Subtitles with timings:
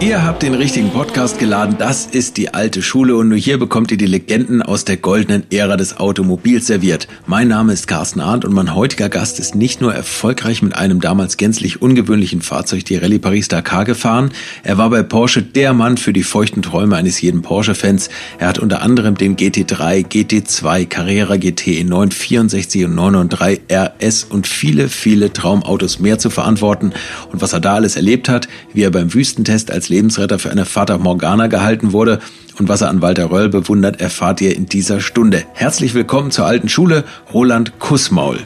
[0.00, 1.74] Ihr habt den richtigen Podcast geladen.
[1.76, 5.42] Das ist die alte Schule und nur hier bekommt ihr die Legenden aus der goldenen
[5.50, 7.08] Ära des Automobils serviert.
[7.26, 11.00] Mein Name ist Carsten Arndt und mein heutiger Gast ist nicht nur erfolgreich mit einem
[11.00, 14.30] damals gänzlich ungewöhnlichen Fahrzeug die Rallye Paris-Dakar gefahren,
[14.62, 18.08] er war bei Porsche der Mann für die feuchten Träume eines jeden Porsche-Fans.
[18.38, 24.46] Er hat unter anderem den GT3, GT2, Carrera GT E9, 64 und 993 RS und
[24.46, 26.92] viele, viele Traumautos mehr zu verantworten.
[27.32, 30.64] Und was er da alles erlebt hat, wie er beim Wüstentest als Lebensretter für eine
[30.64, 32.20] Fata Morgana gehalten wurde
[32.58, 35.44] und was er an Walter Röll bewundert, erfahrt ihr in dieser Stunde.
[35.54, 38.38] Herzlich willkommen zur alten Schule, Roland Kussmaul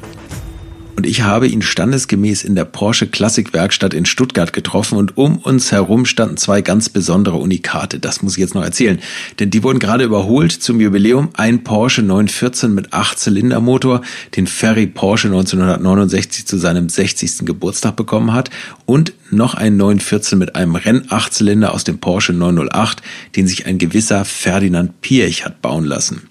[0.96, 5.38] und ich habe ihn standesgemäß in der Porsche Klassik Werkstatt in Stuttgart getroffen und um
[5.38, 7.98] uns herum standen zwei ganz besondere Unikate.
[7.98, 9.00] Das muss ich jetzt noch erzählen,
[9.38, 11.30] denn die wurden gerade überholt zum Jubiläum.
[11.34, 14.02] Ein Porsche 914 mit 8-Zylinder-Motor,
[14.36, 17.46] den Ferry Porsche 1969 zu seinem 60.
[17.46, 18.50] Geburtstag bekommen hat
[18.84, 23.02] und noch ein 914 mit einem Renn-8-Zylinder aus dem Porsche 908,
[23.36, 26.28] den sich ein gewisser Ferdinand Piech hat bauen lassen.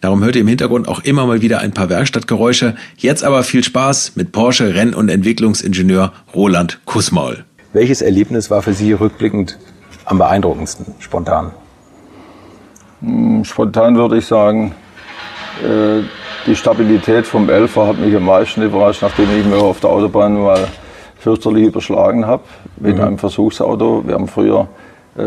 [0.00, 2.74] Darum hört ihr im Hintergrund auch immer mal wieder ein paar Werkstattgeräusche.
[2.96, 7.44] Jetzt aber viel Spaß mit Porsche Renn- und Entwicklungsingenieur Roland Kussmaul.
[7.74, 9.58] Welches Erlebnis war für Sie rückblickend
[10.06, 11.52] am beeindruckendsten, spontan?
[13.02, 14.74] Hm, spontan würde ich sagen,
[15.62, 16.02] äh,
[16.46, 20.40] die Stabilität vom Elfer hat mich am meisten überrascht, nachdem ich mir auf der Autobahn
[20.40, 20.66] mal
[21.18, 22.44] fürchterlich überschlagen habe
[22.78, 23.02] mit mhm.
[23.02, 24.02] einem Versuchsauto.
[24.06, 24.66] Wir haben früher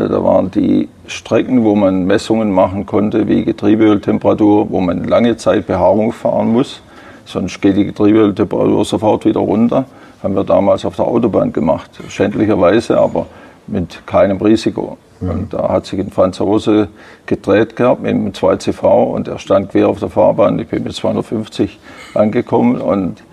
[0.10, 5.68] da waren die Strecken, wo man Messungen machen konnte, wie Getriebeöltemperatur, wo man lange Zeit
[5.68, 6.82] Behaarung fahren muss.
[7.26, 9.86] Sonst geht die Getriebeöltemperatur sofort wieder runter.
[10.22, 11.92] Haben wir damals auf der Autobahn gemacht.
[12.08, 13.28] Schändlicherweise, aber
[13.68, 14.98] mit keinem Risiko.
[15.20, 15.30] Mhm.
[15.30, 16.90] Und da hat sich ein Franzose
[17.26, 20.60] gedreht gehabt mit einem 2CV und er stand quer auf der Fahrbahn.
[20.60, 21.80] Ich bin mit 250
[22.14, 23.24] angekommen und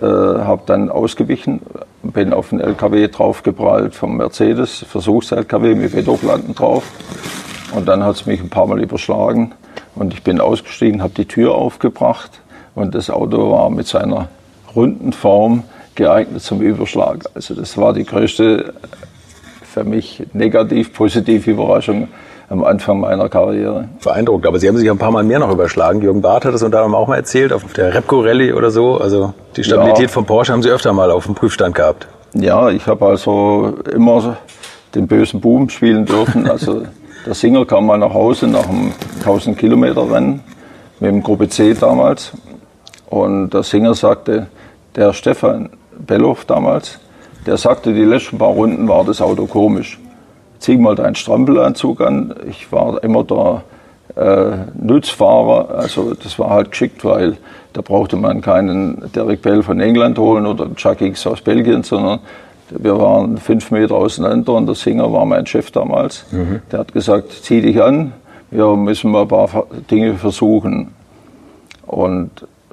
[0.00, 1.60] äh, habe dann ausgewichen,
[2.12, 6.84] bin auf den LKW draufgeprallt vom Mercedes, Versuchs-LKW mit Wetterplatten drauf.
[7.74, 9.52] Und dann hat es mich ein paar Mal überschlagen
[9.94, 12.40] und ich bin ausgestiegen, habe die Tür aufgebracht
[12.74, 14.28] und das Auto war mit seiner
[14.74, 17.24] runden Form geeignet zum Überschlag.
[17.34, 18.74] Also das war die größte
[19.62, 22.08] für mich negativ-positive Überraschung
[22.48, 23.88] am Anfang meiner Karriere.
[24.02, 26.02] Beeindruckt, aber Sie haben sich ein paar Mal mehr noch überschlagen.
[26.02, 28.98] Jürgen Barth hat das unter anderem auch mal erzählt, auf der Repco Rallye oder so.
[28.98, 30.08] Also die Stabilität ja.
[30.08, 32.06] von Porsche haben Sie öfter mal auf dem Prüfstand gehabt.
[32.34, 34.36] Ja, ich habe also immer
[34.94, 36.48] den bösen Buben spielen dürfen.
[36.54, 36.82] Also
[37.26, 40.40] der Singer kam mal nach Hause nach einem 1000 Kilometer Rennen
[41.00, 42.32] mit dem Gruppe C damals.
[43.06, 44.48] Und der Singer sagte,
[44.94, 46.98] der Stefan Bellow damals,
[47.46, 49.98] der sagte, die letzten paar Runden war das Auto komisch
[50.64, 52.34] zieh mal deinen Strampelanzug an.
[52.48, 53.62] Ich war immer der
[54.16, 57.36] äh, Nutzfahrer, also das war halt geschickt, weil
[57.74, 62.20] da brauchte man keinen Derek Bell von England holen oder Chuck X aus Belgien, sondern
[62.70, 66.24] wir waren fünf Meter auseinander und der Singer war mein Chef damals.
[66.32, 66.62] Mhm.
[66.72, 68.14] Der hat gesagt, zieh dich an,
[68.50, 70.94] wir müssen mal ein paar Dinge versuchen.
[71.86, 72.30] Und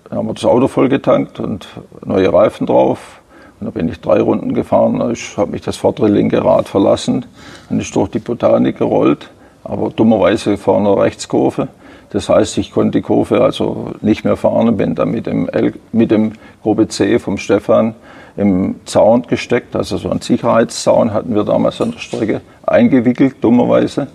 [0.08, 1.68] dann haben wir das Auto vollgetankt und
[2.06, 3.20] neue Reifen drauf,
[3.62, 5.12] und da bin ich drei Runden gefahren.
[5.12, 7.28] Ich habe mich das vordere linke Rad verlassen
[7.70, 9.30] und ist durch die Botanik gerollt,
[9.64, 11.68] aber dummerweise vorne Rechtskurve.
[12.10, 15.48] Das heißt, ich konnte die Kurve also nicht mehr fahren und bin dann mit dem,
[15.48, 16.34] L, mit dem
[16.64, 17.94] Gruppe C vom Stefan
[18.36, 19.76] im Zaun gesteckt.
[19.76, 24.08] Also so einen Sicherheitszaun hatten wir damals an der Strecke eingewickelt, dummerweise.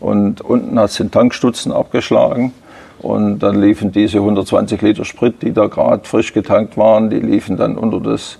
[0.00, 2.52] Und unten hat es den Tankstutzen abgeschlagen.
[2.98, 7.58] Und dann liefen diese 120 Liter Sprit, die da gerade frisch getankt waren, die liefen
[7.58, 8.38] dann unter das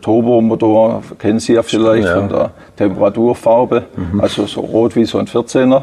[0.00, 2.18] Turbomotor, kennen Sie ja vielleicht ja.
[2.18, 4.20] von der Temperaturfarbe, mhm.
[4.20, 5.82] also so rot wie so ein 14er.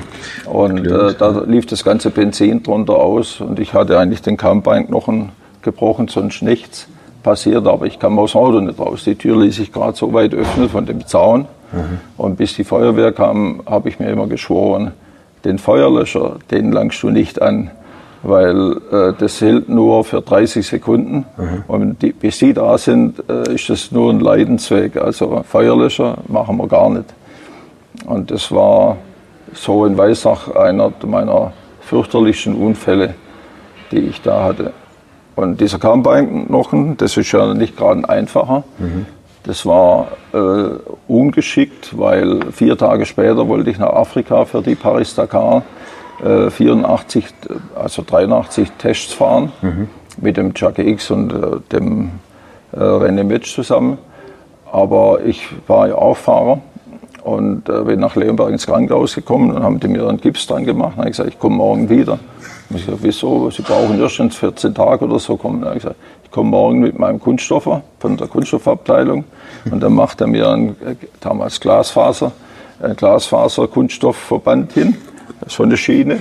[0.46, 5.30] Und äh, da lief das ganze Benzin drunter aus und ich hatte eigentlich den Kammbeinknochen
[5.62, 6.88] gebrochen, sonst nichts
[7.22, 9.04] passiert, aber ich kam aus dem Auto nicht raus.
[9.04, 11.46] Die Tür ließ sich gerade so weit öffnen von dem Zaun.
[11.72, 12.00] Mhm.
[12.16, 14.92] Und bis die Feuerwehr kam, habe ich mir immer geschworen,
[15.44, 17.70] den Feuerlöscher, den langst du nicht an
[18.22, 21.26] weil äh, das hält nur für 30 Sekunden.
[21.36, 21.64] Mhm.
[21.66, 24.96] Und die, bis sie da sind, äh, ist das nur ein Leidensweg.
[24.96, 27.06] Also Feuerlöscher machen wir gar nicht.
[28.06, 28.96] Und das war
[29.52, 33.14] so in Weissach einer meiner fürchterlichsten Unfälle,
[33.90, 34.72] die ich da hatte.
[35.34, 38.64] Und dieser Kammbeinknochen, das ist ja nicht gerade ein einfacher.
[38.78, 39.06] Mhm.
[39.44, 40.38] Das war äh,
[41.08, 45.62] ungeschickt, weil vier Tage später wollte ich nach Afrika für die Paris-Dakar
[46.20, 49.88] 84, äh, also 83 Tests fahren mhm.
[50.18, 52.10] mit dem Chuck X und äh, dem
[52.72, 53.98] äh, René Metsch zusammen.
[54.70, 56.60] Aber ich war ja auch Fahrer
[57.24, 60.64] und äh, bin nach Leonberg ins Krankenhaus gekommen und haben die mir einen Gips dran
[60.64, 60.94] gemacht.
[60.96, 62.18] Und ich gesagt, ich komme morgen wieder.
[62.70, 63.50] Und ich gesagt, wieso?
[63.50, 65.64] Sie brauchen erst 14 Tage oder so kommen.
[65.68, 69.24] Ich gesagt, ich komme morgen mit meinem Kunststoffer von der Kunststoffabteilung
[69.70, 70.76] und dann macht er mir ein,
[71.20, 72.32] damals Glasfaser,
[72.82, 74.96] ein Glasfaser-Kunststoffverband hin,
[75.48, 76.18] so eine Schiene.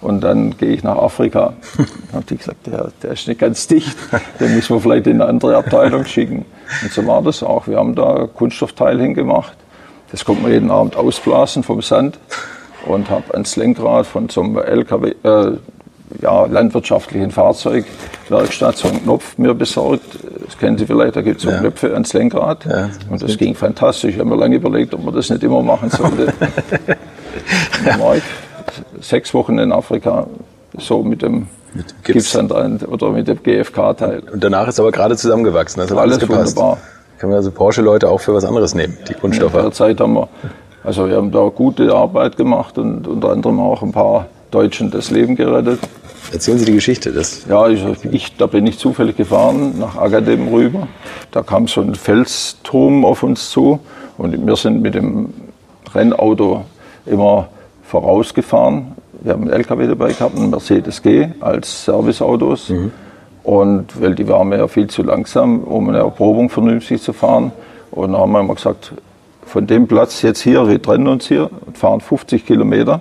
[0.00, 1.54] Und dann gehe ich nach Afrika.
[1.76, 3.96] Dann habe ich gesagt, der, der ist nicht ganz dicht,
[4.38, 6.44] den müssen wir vielleicht in eine andere Abteilung schicken.
[6.82, 7.66] Und so war das auch.
[7.66, 9.56] Wir haben da Kunststoffteil hingemacht.
[10.10, 12.18] Das konnte man jeden Abend ausblasen vom Sand
[12.86, 15.52] und habe ans Lenkrad von so einem LKW, äh,
[16.20, 20.18] ja, landwirtschaftlichen Fahrzeugwerkstatt so einen Knopf mir besorgt.
[20.44, 21.58] Das kennen Sie vielleicht, da gibt es so ja.
[21.58, 22.64] Knöpfe ans Lenkrad.
[22.64, 24.14] Ja, das und das ging fantastisch.
[24.14, 26.32] Ich habe mir lange überlegt, ob man das nicht immer machen sollte.
[27.84, 28.22] ich
[29.00, 30.26] sechs Wochen in Afrika
[30.78, 34.22] so mit dem mit Gips oder mit dem GFK-Teil.
[34.32, 35.80] Und danach ist aber gerade zusammengewachsen.
[35.80, 36.56] Das hat alles, alles gepasst.
[36.56, 36.78] wunderbar.
[37.18, 39.54] Kann man also Porsche-Leute auch für was anderes nehmen, die Kunststoffe?
[39.54, 40.28] In der Zeit haben wir,
[40.82, 45.10] also wir haben da gute Arbeit gemacht und unter anderem auch ein paar Deutschen das
[45.10, 45.80] Leben gerettet.
[46.32, 47.12] Erzählen Sie die Geschichte.
[47.12, 50.88] Das ja, ich, ich, da bin ich zufällig gefahren nach Agadem rüber.
[51.30, 53.80] Da kam so ein Felsturm auf uns zu
[54.16, 55.32] und wir sind mit dem
[55.94, 56.64] Rennauto
[57.06, 57.48] immer
[58.00, 58.92] vorausgefahren.
[59.22, 62.70] Wir haben einen LKW dabei gehabt, einen Mercedes G als Serviceautos.
[62.70, 62.90] Mhm.
[63.44, 67.52] Und weil die waren ja viel zu langsam, um eine Erprobung vernünftig zu fahren.
[67.92, 68.94] Und dann haben wir immer gesagt,
[69.46, 73.00] von dem Platz jetzt hier, wir trennen uns hier und fahren 50 Kilometer.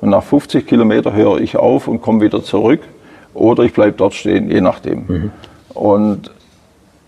[0.00, 2.80] Und nach 50 Kilometer höre ich auf und komme wieder zurück.
[3.34, 5.04] Oder ich bleibe dort stehen, je nachdem.
[5.08, 5.30] Mhm.
[5.74, 6.30] Und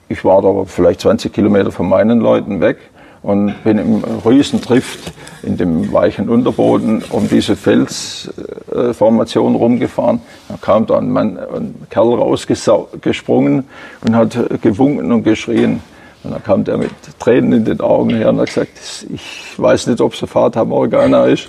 [0.09, 2.79] ich war da vielleicht 20 Kilometer von meinen Leuten weg
[3.23, 5.13] und bin im Riesentrift
[5.43, 10.21] in dem weichen Unterboden um diese Felsformation rumgefahren.
[10.49, 13.65] Da kam da ein, Mann, ein Kerl rausgesprungen
[14.05, 15.81] und hat gewunken und geschrien.
[16.23, 19.87] Und dann kam der mit Tränen in den Augen her und hat gesagt, ich weiß
[19.87, 21.49] nicht, ob es Fata Morgana ist.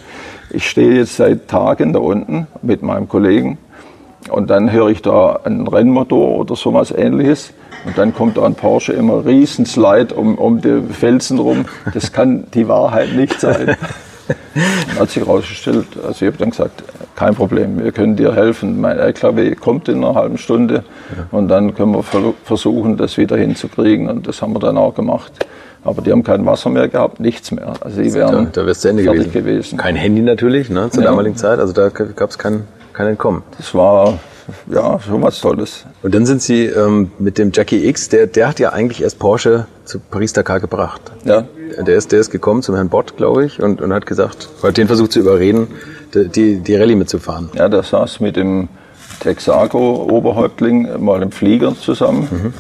[0.50, 3.58] Ich stehe jetzt seit Tagen da unten mit meinem Kollegen
[4.30, 7.54] und dann höre ich da einen Rennmotor oder sowas ähnliches.
[7.86, 11.66] Und dann kommt da ein Porsche immer Riesenslide um, um die Felsen rum.
[11.94, 13.76] Das kann die Wahrheit nicht sein.
[14.54, 16.84] Dann hat sich herausgestellt, also ich habe dann gesagt,
[17.16, 18.80] kein Problem, wir können dir helfen.
[18.80, 20.84] Mein LKW kommt in einer halben Stunde
[21.32, 22.04] und dann können wir
[22.44, 24.10] versuchen, das wieder hinzukriegen.
[24.10, 25.46] Und das haben wir dann auch gemacht.
[25.84, 27.74] Aber die haben kein Wasser mehr gehabt, nichts mehr.
[27.82, 29.32] Also die wären da, da fertig gewesen.
[29.32, 29.78] gewesen.
[29.78, 31.10] Kein Handy natürlich, ne, zur ja.
[31.10, 31.60] damaligen Zeit.
[31.60, 32.64] Also da gab es kein,
[32.94, 33.42] kein Entkommen.
[33.58, 34.20] Das war
[34.68, 35.86] ja, schon was Tolles.
[36.04, 39.20] Und dann sind Sie ähm, mit dem Jackie X, der, der hat ja eigentlich erst
[39.20, 41.02] Porsche zu Paris-Dakar gebracht.
[41.24, 41.46] Ja.
[41.86, 44.78] Der ist, der ist gekommen zum Herrn Bott, glaube ich, und, und hat gesagt, hat
[44.78, 45.68] den versucht zu überreden,
[46.14, 47.50] die, die Rallye mitzufahren.
[47.54, 48.68] Ja, der saß mit dem
[49.22, 52.28] Texaco-Oberhäuptling mal im Flieger zusammen.
[52.32, 52.54] Mhm.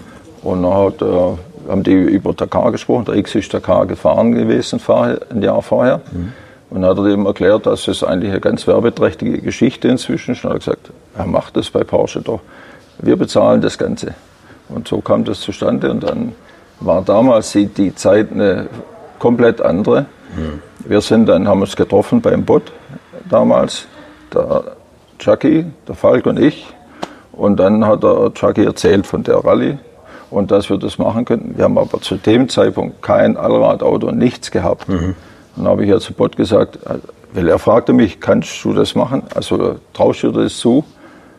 [0.47, 3.05] Und dann hat, äh, haben die über Dakar gesprochen.
[3.05, 6.01] Der X ist Dakar gefahren gewesen, ein Jahr vorher.
[6.11, 6.33] Mhm.
[6.69, 10.45] Und hat er ihm erklärt, dass es eigentlich eine ganz werbeträchtige Geschichte inzwischen ist.
[10.45, 10.91] Und er hat gesagt,
[11.21, 12.41] er macht das bei Porsche doch.
[12.97, 14.13] Wir bezahlen das Ganze.
[14.69, 15.91] Und so kam das zustande.
[15.91, 16.33] Und dann
[16.79, 18.67] war damals die Zeit eine
[19.19, 20.05] komplett andere.
[20.35, 20.61] Mhm.
[20.85, 22.71] Wir sind dann, haben uns getroffen beim Bot
[23.29, 23.85] damals,
[24.33, 24.63] der
[25.19, 26.65] Chucky, der Falk und ich.
[27.31, 29.77] Und dann hat der Chucky erzählt von der Rallye
[30.31, 31.57] und dass wir das machen könnten.
[31.57, 34.89] Wir haben aber zu dem Zeitpunkt kein Allradauto, nichts gehabt.
[34.89, 35.15] Mhm.
[35.55, 36.79] Dann habe ich ja zu Bott gesagt,
[37.33, 39.23] weil er fragte mich, kannst du das machen?
[39.35, 40.83] Also traust du dir das zu?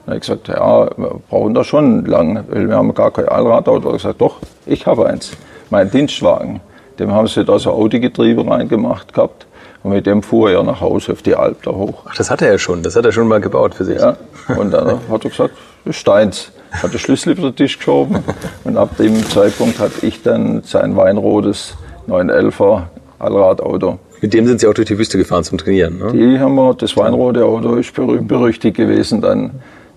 [0.04, 3.28] Dann habe ich gesagt, ja, wir brauchen da schon lang, weil wir haben gar kein
[3.28, 3.88] Allradauto.
[3.88, 4.36] Er hat gesagt, doch,
[4.66, 5.32] ich habe eins,
[5.70, 6.60] mein Dienstwagen.
[6.98, 9.46] Dem haben sie da so Audi-Getriebe reingemacht gehabt.
[9.82, 12.02] Und mit dem fuhr er nach Hause auf die Alp da hoch.
[12.08, 14.00] Ach, das hat er ja schon, das hat er schon mal gebaut für sich.
[14.00, 14.16] Ja,
[14.56, 16.52] und dann hat er gesagt, das ist deins.
[16.70, 18.18] Hat den Schlüssel über den Tisch geschoben.
[18.64, 21.76] Und ab dem Zeitpunkt hatte ich dann sein weinrotes
[22.08, 22.82] 911er
[23.18, 23.98] Allradauto.
[24.20, 26.12] Mit dem sind Sie auch durch die Wüste gefahren zum Trainieren, ne?
[26.12, 29.50] Die haben wir, das weinrote Auto ist berühmt berüchtigt gewesen dann.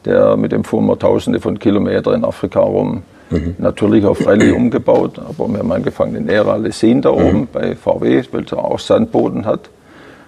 [0.05, 3.01] Der, mit dem wir tausende von Kilometern in Afrika rum.
[3.31, 3.55] Mhm.
[3.57, 7.47] Natürlich auf Rallye umgebaut, aber wir haben angefangen in Era Lesin da oben mhm.
[7.51, 9.69] bei VW, weil es auch Sandboden hat.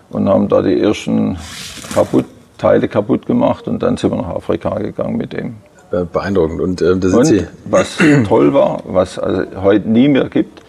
[0.09, 1.37] Und haben da die ersten
[1.93, 2.25] kaputt,
[2.57, 5.57] Teile kaputt gemacht und dann sind wir nach Afrika gegangen mit dem.
[6.11, 6.59] Beeindruckend.
[6.59, 10.61] Und, äh, da sind und Sie was toll war, was also heute nie mehr gibt,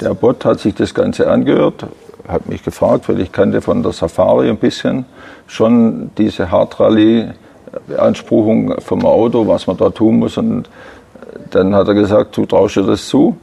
[0.00, 1.86] der Bot hat sich das Ganze angehört,
[2.28, 5.04] hat mich gefragt, weil ich kannte von der Safari ein bisschen
[5.46, 6.50] schon diese
[7.72, 10.36] Hardrallye-Beanspruchung vom Auto, was man da tun muss.
[10.36, 10.68] Und
[11.50, 13.36] dann hat er gesagt, du traust dir das zu,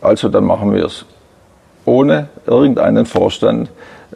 [0.00, 1.04] also dann machen wir es.
[1.84, 3.70] Ohne irgendeinen Vorstand,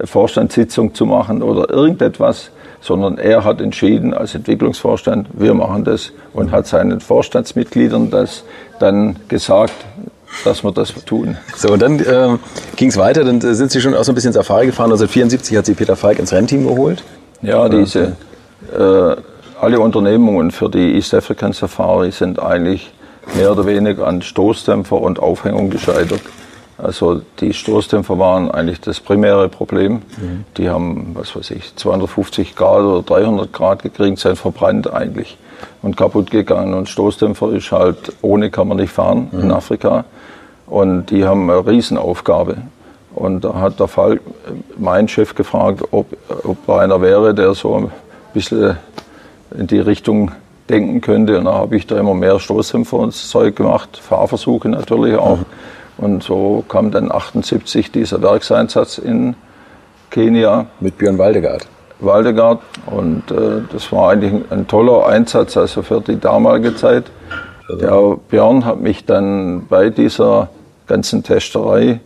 [0.04, 6.52] Vorstandssitzung zu machen oder irgendetwas, sondern er hat entschieden als Entwicklungsvorstand, wir machen das und
[6.52, 8.44] hat seinen Vorstandsmitgliedern das
[8.78, 9.72] dann gesagt,
[10.44, 11.38] dass wir das tun.
[11.56, 12.38] So, und dann ähm,
[12.76, 14.90] ging es weiter, dann sind Sie schon auch so ein bisschen Safari gefahren.
[14.90, 17.02] 1974 hat Sie Peter Falk ins Rennteam geholt.
[17.40, 18.12] Ja, diese äh,
[18.72, 22.92] alle Unternehmungen für die East African Safari sind eigentlich
[23.36, 26.20] mehr oder weniger an Stoßdämpfer und Aufhängung gescheitert.
[26.76, 30.02] Also die Stoßdämpfer waren eigentlich das primäre Problem.
[30.16, 30.44] Mhm.
[30.56, 35.38] Die haben, was weiß ich, 250 Grad oder 300 Grad gekriegt, sind verbrannt eigentlich
[35.82, 36.74] und kaputt gegangen.
[36.74, 39.40] Und Stoßdämpfer ist halt, ohne kann man nicht fahren mhm.
[39.40, 40.04] in Afrika.
[40.66, 42.56] Und die haben eine Riesenaufgabe.
[43.14, 44.20] Und da hat der Fall
[44.76, 46.06] mein Chef gefragt, ob,
[46.42, 47.90] ob einer wäre, der so
[48.34, 48.76] bisschen
[49.56, 50.32] in die Richtung
[50.68, 51.38] denken könnte.
[51.38, 55.38] Und da habe ich da immer mehr Stoßdämpfer und Zeug gemacht, Fahrversuche natürlich auch.
[55.38, 55.44] Mhm.
[55.96, 59.36] Und so kam dann 78 dieser Werkseinsatz in
[60.10, 60.66] Kenia.
[60.80, 61.66] Mit Björn Waldegard.
[62.00, 62.60] Waldegard.
[62.86, 67.04] Und äh, das war eigentlich ein, ein, toller Einsatz, also für die damalige Zeit.
[67.80, 70.50] Der Björn hat mich dann bei dieser
[70.86, 72.00] ganzen Testerei,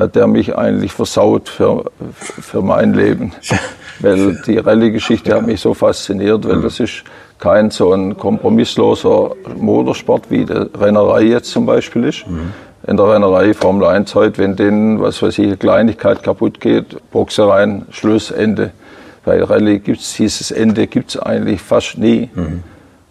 [0.00, 3.32] hat er mich eigentlich versaut für, für mein Leben.
[4.00, 7.04] weil die Rallye-Geschichte hat mich so fasziniert, weil das ist
[7.38, 12.26] kein so ein kompromissloser Motorsport wie die Rennerei jetzt zum Beispiel ist.
[12.26, 12.52] Mhm
[12.86, 16.96] in der Rennerei Formel 1 heute, wenn denen, was weiß ich, eine Kleinigkeit kaputt geht,
[17.10, 18.72] Boxe rein, Schluss, Ende.
[19.24, 22.30] Bei Rallye gibt es dieses Ende gibt's eigentlich fast nie.
[22.34, 22.62] Mhm.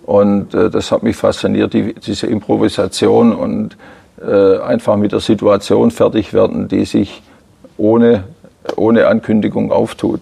[0.03, 3.77] Und äh, das hat mich fasziniert, die, diese Improvisation und
[4.21, 7.21] äh, einfach mit der Situation fertig werden, die sich
[7.77, 8.25] ohne,
[8.75, 10.21] ohne Ankündigung auftut.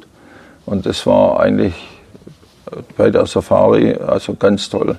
[0.66, 1.74] Und das war eigentlich
[2.98, 4.98] bei der Safari also ganz toll.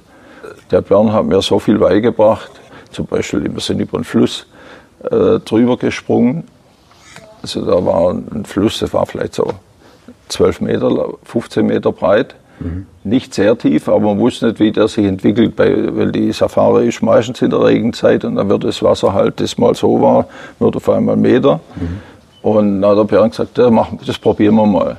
[0.70, 2.50] Der Björn hat mir so viel beigebracht
[2.90, 4.46] zum Beispiel, wir sind über einen Fluss
[5.04, 6.44] äh, drüber gesprungen.
[7.42, 9.52] Also da war ein Fluss, der war vielleicht so
[10.28, 12.34] 12 Meter, 15 Meter breit.
[12.60, 12.86] Mhm.
[13.04, 17.02] Nicht sehr tief, aber man wusste nicht, wie der sich entwickelt, weil die Safari ist
[17.02, 20.26] meistens in der Regenzeit und dann wird das Wasser halt, das mal so war,
[20.58, 21.60] wird auf einmal Meter.
[21.76, 22.00] Mhm.
[22.42, 24.98] Und dann hat der Björn gesagt, ja, mach, das probieren wir mal.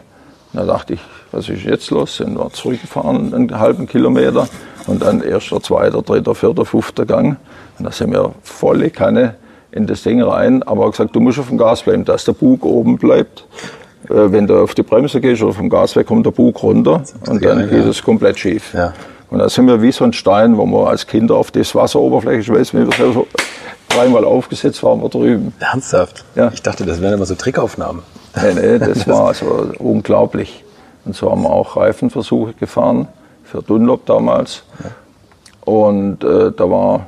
[0.54, 1.00] Da dachte ich,
[1.32, 2.18] was ist jetzt los?
[2.18, 4.48] Sind wir zurückgefahren, einen halben Kilometer
[4.88, 7.38] und dann erster, zweiter, dritter, vierter, fünfter Gang.
[7.78, 9.36] Und da sind wir volle Kanne
[9.72, 12.34] in das Ding rein, aber er gesagt, du musst auf dem Gas bleiben, dass der
[12.34, 13.46] Bug oben bleibt.
[14.06, 17.04] Äh, wenn du auf die Bremse gehst oder vom Gas weg, kommt der Bug runter
[17.28, 18.74] und dann geht es komplett schief.
[18.74, 18.94] Ja.
[19.30, 22.40] Und da sind wir wie so ein Stein, wo man als Kinder auf das Wasseroberfläche,
[22.40, 23.28] ich weiß, wenn wir so
[23.90, 25.54] dreimal aufgesetzt waren wir drüben.
[25.60, 26.24] Ernsthaft?
[26.36, 26.50] Ja.
[26.54, 28.02] Ich dachte, das wären immer so Trickaufnahmen.
[28.36, 30.64] Nee, nee, das war also unglaublich.
[31.06, 33.08] Und so haben wir auch Reifenversuche gefahren
[33.44, 34.64] für Dunlop damals.
[34.84, 34.92] Ja.
[35.72, 37.08] Und äh, da war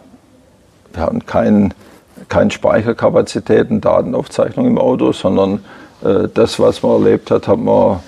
[0.94, 1.74] wir hatten keinen
[2.30, 5.64] kein Speicherkapazitäten, Datenaufzeichnung im Auto, sondern
[6.34, 8.00] das, was man erlebt hat, hat man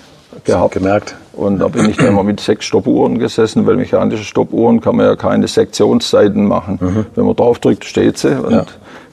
[0.44, 0.74] gehabt.
[0.74, 1.14] Gemerkt.
[1.32, 5.06] Und da bin ich dann immer mit sechs Stoppuhren gesessen, weil mechanische Stoppuhren kann man
[5.06, 6.78] ja keine Sektionszeiten machen.
[6.80, 7.06] Mhm.
[7.14, 8.40] Wenn man drauf drückt, steht sie.
[8.40, 8.64] Und ja.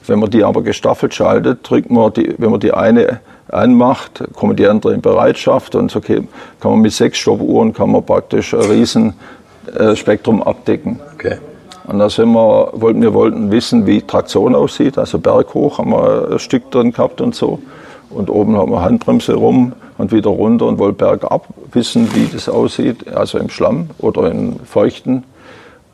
[0.06, 4.56] wenn man die aber gestaffelt schaltet, drückt man die, wenn man die eine anmacht, kommen
[4.56, 6.26] die andere in Bereitschaft und so kann
[6.62, 9.14] man mit sechs Stoppuhren kann man praktisch ein riesen
[9.76, 11.00] äh, Spektrum abdecken.
[11.14, 11.38] Okay.
[11.84, 14.96] Und da sind wir, wollten, wir wollten wissen, wie Traktion aussieht.
[14.96, 17.58] Also berghoch haben wir ein Stück drin gehabt und so.
[18.14, 22.48] Und oben haben wir Handbremse rum und wieder runter und wollten bergab wissen, wie das
[22.48, 23.12] aussieht.
[23.12, 25.24] Also im Schlamm oder in Feuchten.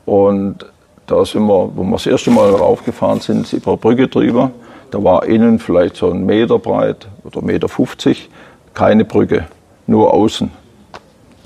[0.05, 0.65] Und
[1.07, 4.51] da sind wir, wo wir das erste Mal raufgefahren sind, über eine Brücke drüber.
[4.91, 8.29] Da war innen vielleicht so ein Meter breit oder Meter 50.
[8.73, 9.47] Keine Brücke,
[9.87, 10.51] nur außen.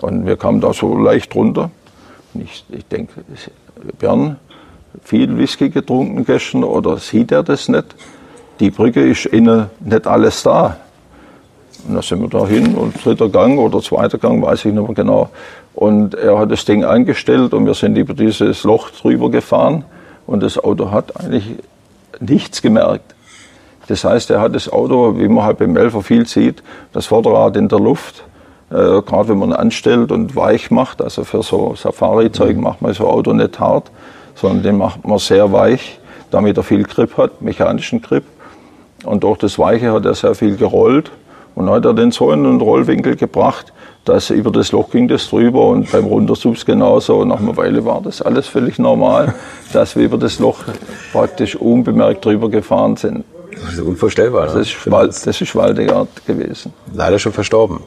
[0.01, 1.71] Und wir kamen da so leicht runter.
[2.33, 3.23] Ich, ich denke,
[3.99, 4.37] Bern
[5.01, 7.95] viel Whisky getrunken gestern oder sieht er das nicht?
[8.59, 10.77] Die Brücke ist innen nicht alles da.
[11.87, 14.87] Und da sind wir da hin und dritter Gang oder zweiter Gang, weiß ich nicht
[14.87, 15.29] mehr genau.
[15.73, 19.83] Und er hat das Ding eingestellt und wir sind über dieses Loch drüber gefahren
[20.27, 21.55] und das Auto hat eigentlich
[22.19, 23.15] nichts gemerkt.
[23.87, 27.57] Das heißt, er hat das Auto, wie man halt beim Elfer viel sieht, das Vorderrad
[27.57, 28.23] in der Luft
[28.73, 32.63] äh, Gerade wenn man anstellt und weich macht, also für so Safari-Zeug mhm.
[32.63, 33.91] macht man so Auto nicht hart,
[34.35, 35.99] sondern den macht man sehr weich,
[36.31, 38.23] damit er viel Grip hat, mechanischen Grip.
[39.03, 41.11] Und durch das Weiche hat er sehr viel gerollt
[41.55, 43.73] und hat er den so in einen Rollwinkel gebracht,
[44.05, 47.19] dass über das Loch ging das drüber und beim Runtersubs genauso.
[47.19, 49.33] Und nach einer Weile war das alles völlig normal,
[49.73, 50.59] dass wir über das Loch
[51.11, 53.23] praktisch unbemerkt drüber gefahren sind.
[53.51, 54.47] Das ist unvorstellbar.
[54.47, 54.53] Ne?
[54.59, 56.73] Das, ist, das ist Waldegard gewesen.
[56.93, 57.81] Leider schon verstorben.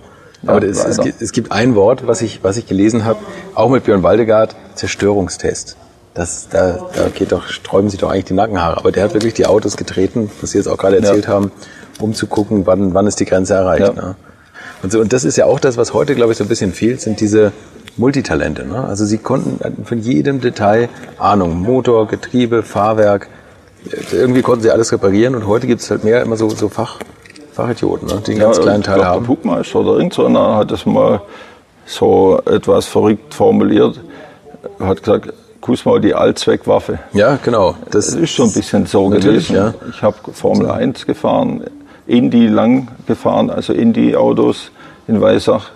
[0.47, 3.19] Aber das, es, gibt, es, gibt, ein Wort, was ich, was ich gelesen habe,
[3.55, 5.77] auch mit Björn Waldegard, Zerstörungstest.
[6.17, 8.79] Das, da, da geht doch, sträuben sich doch eigentlich die Nackenhaare.
[8.79, 11.33] Aber der hat wirklich die Autos getreten, was Sie jetzt auch gerade erzählt ja.
[11.33, 11.53] haben,
[12.01, 13.87] um zu gucken, wann, wann ist die Grenze erreicht.
[13.87, 13.93] Ja.
[13.93, 14.17] Ne?
[14.83, 16.73] Und, so, und das ist ja auch das, was heute, glaube ich, so ein bisschen
[16.73, 17.53] fehlt, sind diese
[17.99, 18.65] Multitalente.
[18.65, 18.83] Ne?
[18.83, 23.29] Also Sie konnten von jedem Detail Ahnung, Motor, Getriebe, Fahrwerk,
[24.13, 26.99] irgendwie konnten Sie alles reparieren und heute gibt es halt mehr immer so, so Fach,
[27.53, 28.23] Fachidioten, ne?
[28.27, 29.23] die einen ja, ganz kleinen Teil haben.
[29.23, 31.21] Der Pugmeister oder irgend so einer hat das mal
[31.85, 34.01] so etwas verrückt formuliert.
[34.79, 35.33] Er hat gesagt,
[35.67, 37.01] Kuss mal die Allzweckwaffe.
[37.13, 37.75] Ja, genau.
[37.91, 39.57] Das, das ist schon ein bisschen so gewesen.
[39.57, 39.75] Ja.
[39.91, 41.65] Ich habe Formel 1 gefahren,
[42.07, 44.71] Indy lang gefahren, also Indy-Autos
[45.09, 45.71] in Weissach.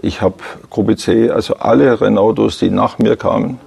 [0.00, 0.34] Ich habe
[0.70, 3.60] Gruppe C, also alle Rennautos, die nach mir kamen,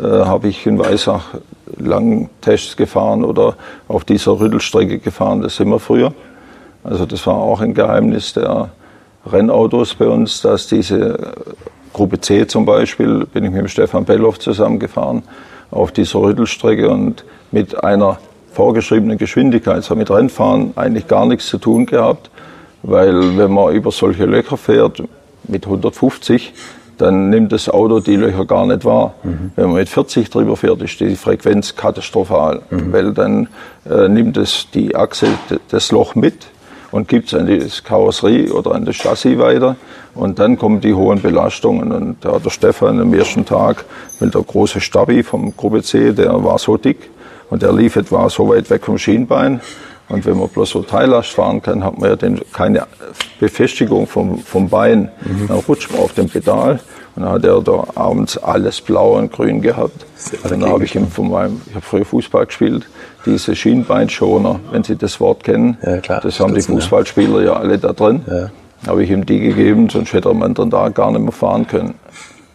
[0.00, 1.34] äh, habe ich in Weissach
[1.78, 3.54] lang Tests gefahren oder
[3.86, 5.40] auf dieser Rüttelstrecke gefahren.
[5.40, 6.14] Das sind wir früher.
[6.82, 8.70] Also das war auch ein Geheimnis der
[9.24, 11.32] Rennautos bei uns, dass diese
[11.96, 15.22] Gruppe C zum Beispiel, bin ich mit Stefan Belloff zusammengefahren
[15.70, 18.18] auf dieser Rüttelstrecke und mit einer
[18.52, 22.30] vorgeschriebenen Geschwindigkeit, so mit Rennfahren eigentlich gar nichts zu tun gehabt,
[22.82, 25.02] weil wenn man über solche Löcher fährt
[25.44, 26.52] mit 150,
[26.98, 29.14] dann nimmt das Auto die Löcher gar nicht wahr.
[29.22, 29.52] Mhm.
[29.56, 32.92] Wenn man mit 40 drüber fährt, ist die Frequenz katastrophal, mhm.
[32.92, 33.48] weil dann
[33.90, 35.28] äh, nimmt es die Achse
[35.70, 36.46] das Loch mit
[36.90, 39.76] und gibt es an die Karosserie oder an das Chassis weiter.
[40.14, 41.92] Und dann kommen die hohen Belastungen.
[41.92, 43.84] Und da hat der Stefan am ersten Tag,
[44.18, 47.10] weil der große Stabi vom Gruppe C, der war so dick
[47.50, 49.60] und der lief etwa so weit weg vom Schienbein.
[50.08, 52.86] Und wenn man bloß so Teillast fahren kann, hat man ja den, keine
[53.40, 55.10] Befestigung vom, vom Bein.
[55.24, 55.48] Mhm.
[55.48, 56.78] Dann rutscht man auf dem Pedal.
[57.16, 60.06] Und dann hat er da abends alles blau und grün gehabt.
[60.48, 62.86] Dann habe ich ihm von meinem, ich habe früher Fußball gespielt,
[63.26, 65.76] diese Schienbeinschoner, wenn Sie das Wort kennen.
[65.82, 68.22] Ja, klar, das haben die Fußballspieler ja alle da drin.
[68.26, 68.50] Ja.
[68.86, 71.66] Habe ich ihm die gegeben, sonst hätte er am anderen Tag gar nicht mehr fahren
[71.66, 71.94] können.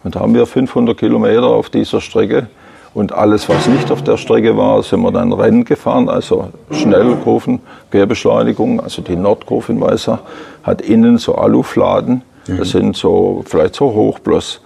[0.02, 2.46] Und da haben wir 500 Kilometer auf dieser Strecke.
[2.94, 7.60] Und alles, was nicht auf der Strecke war, sind wir dann Rennen gefahren, also Schnellkurven,
[7.90, 8.80] Querbeschleunigung.
[8.80, 10.18] Also die Nordkurve in Weißer
[10.62, 12.22] hat innen so Alufladen.
[12.46, 12.64] Das mhm.
[12.64, 14.60] sind so vielleicht so hoch, bloß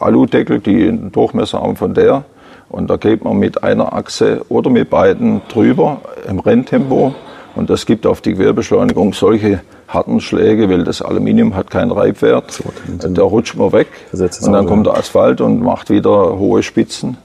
[0.00, 2.24] Aludeckel, die einen Durchmesser haben von der.
[2.72, 7.14] Und da geht man mit einer Achse oder mit beiden drüber im Renntempo.
[7.54, 12.50] Und das gibt auf die Querbeschleunigung solche harten Schläge, weil das Aluminium hat keinen Reibwert.
[12.50, 12.64] So,
[12.98, 17.18] da rutscht man weg und dann kommt der Asphalt und macht wieder hohe Spitzen.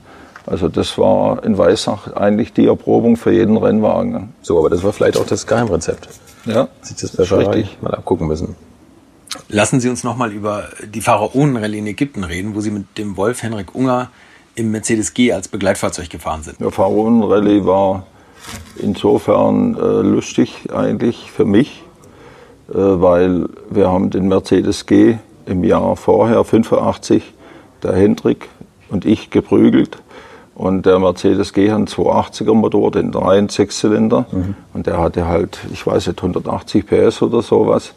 [0.45, 4.33] Also das war in Weissach eigentlich die Erprobung für jeden Rennwagen.
[4.41, 6.09] So, aber das war vielleicht auch das Geheimrezept.
[6.45, 8.55] Ja, sich das besser richtig mal abgucken müssen.
[9.47, 13.43] Lassen Sie uns nochmal über die Pharaonenrallye in Ägypten reden, wo Sie mit dem Wolf
[13.43, 14.09] Henrik Unger
[14.57, 16.59] im Mercedes G als Begleitfahrzeug gefahren sind.
[16.59, 18.07] Der Pharaonen-Rallye war
[18.77, 21.83] insofern äh, lustig eigentlich für mich,
[22.69, 27.23] äh, weil wir haben den Mercedes G im Jahr vorher, 85,
[27.83, 28.49] der Hendrik
[28.89, 29.99] und ich geprügelt.
[30.55, 34.25] Und der Mercedes G hat einen 280er Motor, den 3 und 6 Zylinder.
[34.31, 34.55] Mhm.
[34.73, 37.93] Und der hatte halt, ich weiß nicht, 180 PS oder sowas.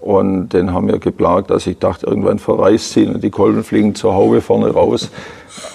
[0.00, 3.94] Und den haben wir geplagt, dass ich dachte, irgendwann verreist sie und die Kolben fliegen
[3.94, 5.10] zur Haube vorne raus.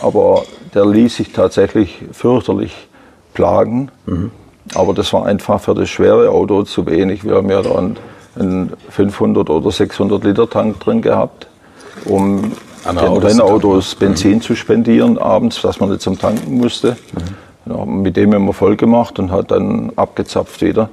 [0.02, 2.88] Aber der ließ sich tatsächlich fürchterlich
[3.34, 3.90] plagen.
[4.06, 4.32] Mhm.
[4.74, 7.24] Aber das war einfach für das schwere Auto zu wenig.
[7.24, 7.76] Wir haben ja da
[8.36, 11.48] einen, 500 oder 600 Liter Tank drin gehabt,
[12.04, 12.52] um
[12.84, 14.42] den Rennautos Benzin mhm.
[14.42, 16.98] zu spendieren abends, dass man nicht zum Tanken musste.
[17.14, 17.46] Mhm.
[17.66, 20.90] Mit dem haben wir voll gemacht und hat dann abgezapft wieder.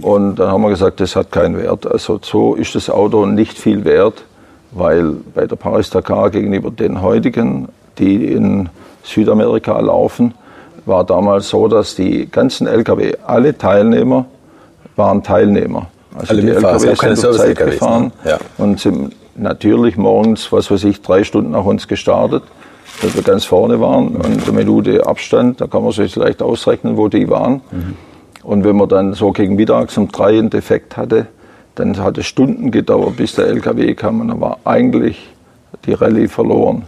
[0.00, 1.86] Und dann haben wir gesagt, das hat keinen Wert.
[1.86, 4.24] Also so ist das Auto nicht viel wert,
[4.72, 7.68] weil bei der Paris-Dakar gegenüber den heutigen,
[7.98, 8.68] die in
[9.04, 10.34] Südamerika laufen,
[10.84, 14.24] war damals so, dass die ganzen Lkw, alle Teilnehmer
[14.96, 15.86] waren Teilnehmer.
[16.16, 18.30] Also alle die Lkw sind zur Zeit gefahren ne?
[18.32, 18.38] ja.
[18.58, 22.42] und sind natürlich morgens, was weiß ich, drei Stunden nach uns gestartet
[23.02, 26.96] dass wir ganz vorne waren und eine Minute Abstand, da kann man sich leicht ausrechnen,
[26.96, 27.62] wo die waren.
[27.70, 27.96] Mhm.
[28.42, 31.26] Und wenn man dann so gegen mittags um drei einen Defekt hatte,
[31.74, 35.28] dann hat es Stunden gedauert, bis der LKW kam und dann war eigentlich
[35.86, 36.84] die Rallye verloren.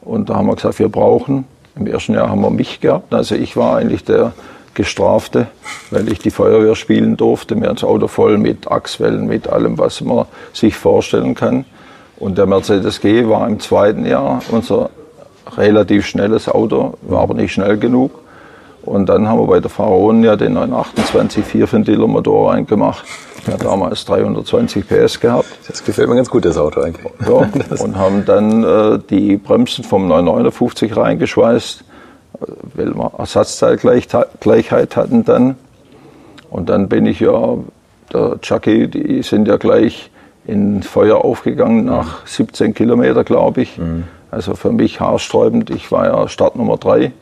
[0.00, 1.44] Und da haben wir gesagt, wir brauchen,
[1.76, 4.32] im ersten Jahr haben wir mich gehabt, also ich war eigentlich der
[4.78, 5.48] Gestrafte,
[5.90, 7.56] weil ich die Feuerwehr spielen durfte.
[7.56, 11.64] Mir das Auto voll mit Achswellen, mit allem, was man sich vorstellen kann.
[12.16, 14.90] Und der Mercedes G war im zweiten Jahr unser
[15.56, 18.10] relativ schnelles Auto, war aber nicht schnell genug.
[18.82, 23.04] Und dann haben wir bei der Pharaon ja den 928 Vierventiler Motor reingemacht.
[23.46, 25.46] Der hat damals 320 PS gehabt.
[25.66, 27.12] Das gefällt mir ganz gut, das Auto eigentlich.
[27.26, 27.48] Ja,
[27.84, 31.84] und haben dann äh, die Bremsen vom 959 reingeschweißt,
[32.74, 35.56] weil wir Ersatzteilgleichheit hatten dann.
[36.50, 37.58] Und dann bin ich ja,
[38.12, 40.10] der Chucky, die sind ja gleich
[40.46, 43.76] in Feuer aufgegangen nach 17 Kilometer, glaube ich.
[43.76, 44.04] Mhm.
[44.30, 45.70] Also für mich haarsträubend.
[45.70, 47.12] Ich war ja Start Nummer drei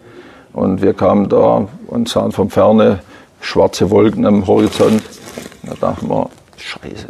[0.52, 3.00] und wir kamen da und sahen von Ferne
[3.40, 5.02] schwarze Wolken am Horizont.
[5.62, 7.08] Da dachten wir, Scheiße,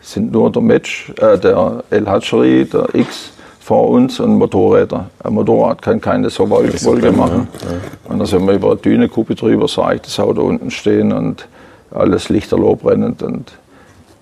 [0.00, 5.10] sind nur der Match, äh, der El Hatchery, der X vor uns und Motorräder.
[5.22, 7.48] Ein Motorrad kann keine so Wolke machen.
[7.60, 8.10] Ja.
[8.10, 11.46] Und dann sind wir über eine Dünekuppe drüber, sah ich das Auto unten stehen und
[11.90, 13.22] alles lichterloh brennend.
[13.22, 13.52] Und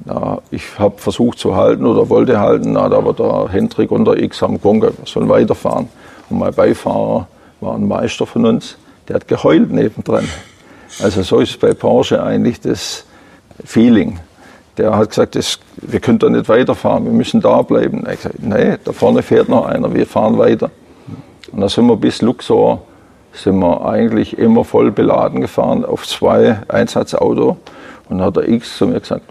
[0.05, 4.43] Na, ich habe versucht zu halten oder wollte halten, aber der Hendrik und der X
[4.43, 5.89] haben gewunken, wir sollen weiterfahren.
[6.29, 7.27] Und mein Beifahrer
[7.61, 8.77] war ein Meister von uns,
[9.09, 10.29] der hat geheult nebendran.
[11.03, 13.05] Also so ist bei Porsche eigentlich das
[13.65, 14.21] Feeling.
[14.77, 18.07] Der hat gesagt, das, wir können da nicht weiterfahren, wir müssen da bleiben.
[18.13, 20.71] Ich gesagt, nee, da vorne fährt noch einer, wir fahren weiter.
[21.51, 22.83] Und dann sind wir bis Luxor,
[23.33, 27.57] sind wir eigentlich immer voll beladen gefahren auf zwei Einsatzauto.
[28.09, 29.25] Und dann hat der X zu mir gesagt,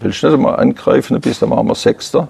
[0.00, 2.28] willst du nicht mal angreifen, ein bisschen, dann machen wir Sechster.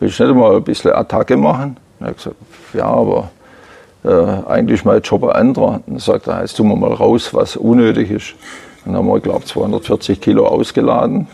[0.00, 1.76] Willst du nicht mal ein bisschen Attacke machen?
[1.98, 2.36] Und er hat gesagt,
[2.72, 3.30] ja, aber
[4.04, 4.10] äh,
[4.48, 5.74] eigentlich ist mein Job ein anderer.
[5.74, 8.34] Und dann sagt er, jetzt tun wir mal raus, was unnötig ist.
[8.84, 11.26] Dann haben wir, glaube ich, 240 Kilo ausgeladen.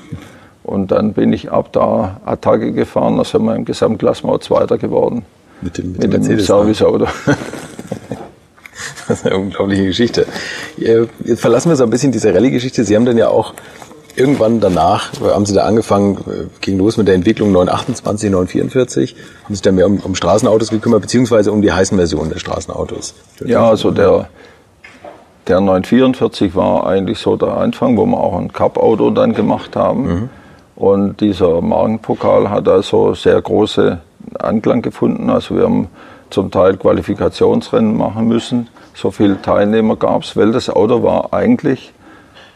[0.62, 3.18] Und dann bin ich ab da Attacke gefahren.
[3.18, 5.24] Da sind wir im Gesamtklassement Zweiter geworden.
[5.60, 7.06] Mit dem, mit dem Serviceauto.
[9.08, 10.26] Das ist eine unglaubliche Geschichte.
[10.76, 12.84] Jetzt verlassen wir so ein bisschen diese Rallye-Geschichte.
[12.84, 13.54] Sie haben dann ja auch
[14.16, 19.62] irgendwann danach, haben Sie da angefangen, ging los mit der Entwicklung 928, 944, haben sich
[19.62, 23.14] dann mehr um, um Straßenautos gekümmert, beziehungsweise um die heißen Versionen der Straßenautos.
[23.44, 24.28] Ja, also der,
[25.48, 30.06] der 944 war eigentlich so der Anfang, wo wir auch ein Cup-Auto dann gemacht haben.
[30.06, 30.28] Mhm.
[30.76, 34.00] Und dieser Markenpokal hat also sehr große
[34.38, 35.30] Anklang gefunden.
[35.30, 35.88] Also wir haben
[36.30, 38.68] zum Teil Qualifikationsrennen machen müssen.
[38.94, 41.92] So viele Teilnehmer gab es, weil das Auto war eigentlich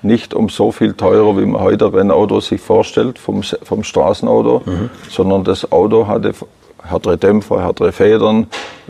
[0.03, 4.91] nicht um so viel teurer, wie man heute Rennauto sich vorstellt, vom, vom Straßenauto, mhm.
[5.09, 6.35] sondern das Auto hatte
[6.83, 8.47] härtere Dämpfer, härtere Federn,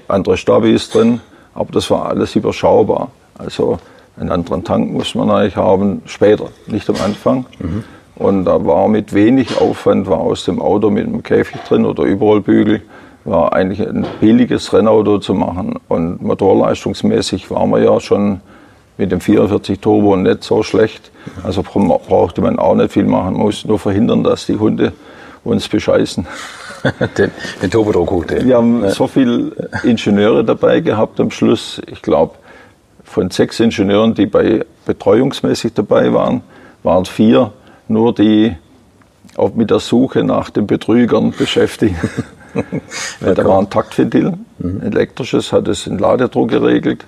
[0.06, 1.20] andere Stabis drin,
[1.54, 3.10] aber das war alles überschaubar.
[3.36, 3.78] Also
[4.18, 7.46] einen anderen Tank muss man eigentlich haben, später, nicht am Anfang.
[7.58, 7.84] Mhm.
[8.16, 12.02] Und da war mit wenig Aufwand, war aus dem Auto mit einem Käfig drin oder
[12.02, 12.82] Überrollbügel,
[13.24, 15.78] war eigentlich ein billiges Rennauto zu machen.
[15.88, 18.40] Und motorleistungsmäßig waren wir ja schon
[18.98, 21.10] mit dem 44 Turbo nicht so schlecht.
[21.42, 24.92] Also brauchte man auch nicht viel machen, man musste nur verhindern, dass die Hunde
[25.44, 26.26] uns bescheißen.
[27.18, 27.30] den,
[27.62, 28.46] den Turbodruck hochnehmen.
[28.46, 31.80] Wir haben so viele Ingenieure dabei gehabt am Schluss.
[31.90, 32.34] Ich glaube,
[33.04, 36.42] von sechs Ingenieuren, die bei betreuungsmäßig dabei waren,
[36.82, 37.52] waren vier
[37.88, 38.54] nur die
[39.36, 41.96] auch mit der Suche nach den Betrügern beschäftigt.
[43.20, 47.04] Da war ein Taktventil, ein elektrisches, hat es den Ladedruck geregelt.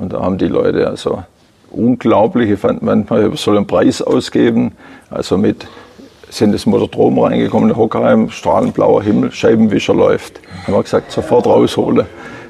[0.00, 1.22] Und da haben die Leute also
[1.70, 4.72] unglaubliche, fand manchmal soll einen Preis ausgeben.
[5.10, 5.66] Also mit
[6.30, 10.40] sind das Motordrom reingekommen in Hockheim, strahlenblauer Himmel, Scheibenwischer läuft.
[10.64, 12.06] Haben wir gesagt, sofort rausholen.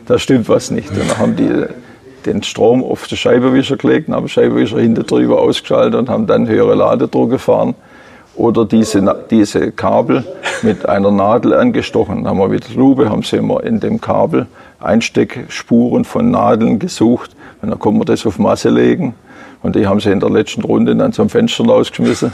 [0.06, 0.90] Da stimmt was nicht.
[0.90, 1.64] Und dann haben die
[2.24, 6.46] den Strom auf den Scheibenwischer gelegt, haben den Scheibenwischer hinter drüber ausgeschaltet und haben dann
[6.46, 7.74] höhere Ladedruck gefahren.
[8.36, 10.24] Oder diese, diese Kabel
[10.62, 12.18] mit einer Nadel angestochen.
[12.18, 14.46] Dann haben wir mit der Lupe, haben sie immer in dem Kabel
[14.78, 17.32] Einsteckspuren von Nadeln gesucht.
[17.62, 19.14] Und dann konnte man das auf Masse legen.
[19.62, 22.32] Und die haben sie in der letzten Runde dann zum Fenster rausgeschmissen.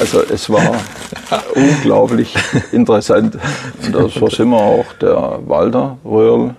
[0.00, 0.74] Also es war
[1.54, 2.34] unglaublich
[2.72, 3.36] interessant.
[3.84, 6.54] Und so sind wir auch der Walter Röhrl,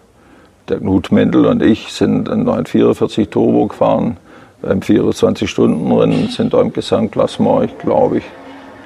[0.70, 4.18] der Knut Mendel und ich sind einen 944 Turbo gefahren
[4.62, 8.24] beim 24-Stunden-Rennen, sind da im Gesamtklassement, ich glaube ich,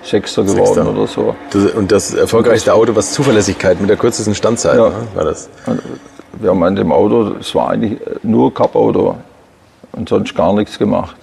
[0.04, 0.92] Sechster geworden Sechster.
[0.92, 1.36] oder so.
[1.78, 4.90] und das erfolgreichste Auto, was Zuverlässigkeit mit der kürzesten Standzeit ja.
[4.90, 5.50] ne, war das?
[6.40, 9.16] Wir haben an dem Auto, es war eigentlich nur Cup-Auto
[9.92, 11.16] und sonst gar nichts gemacht.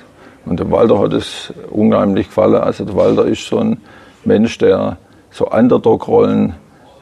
[0.45, 2.57] Und dem Walter hat es unheimlich gefallen.
[2.57, 3.79] Also der Walter ist so ein
[4.25, 4.97] Mensch, der
[5.31, 6.55] so Underdog-Rollen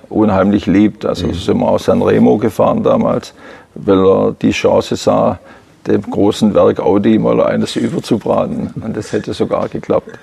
[0.09, 1.05] unheimlich liebt.
[1.05, 1.35] Also mhm.
[1.35, 3.35] sind wir aus San Remo gefahren damals,
[3.75, 5.39] weil er die Chance sah,
[5.87, 8.73] dem großen Werk Audi mal eines überzubraten.
[8.83, 10.19] Und das hätte sogar geklappt.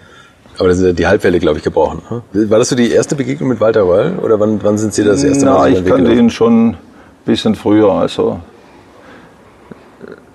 [0.59, 2.01] Aber das sind die Halbwelle, glaube ich, gebrochen.
[2.33, 2.49] Ne?
[2.49, 4.13] War das so die erste Begegnung mit Walter Röll?
[4.21, 5.71] Oder wann, wann sind Sie das erste Mal?
[5.71, 6.77] Na, ich kannte ihn schon
[7.25, 7.91] bisschen früher.
[7.91, 8.39] Also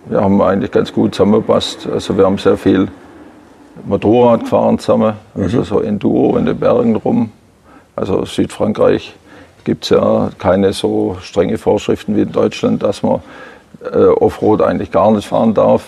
[0.07, 1.87] wir haben eigentlich ganz gut zusammengepasst.
[1.87, 2.89] Also wir haben sehr viel
[3.85, 5.65] Motorrad gefahren zusammen, also mhm.
[5.65, 7.31] so Enduro in den Bergen rum.
[7.95, 9.15] Also Südfrankreich
[9.65, 13.21] gibt es ja keine so strenge Vorschriften wie in Deutschland, dass man
[13.93, 15.85] äh, Offroad eigentlich gar nicht fahren darf,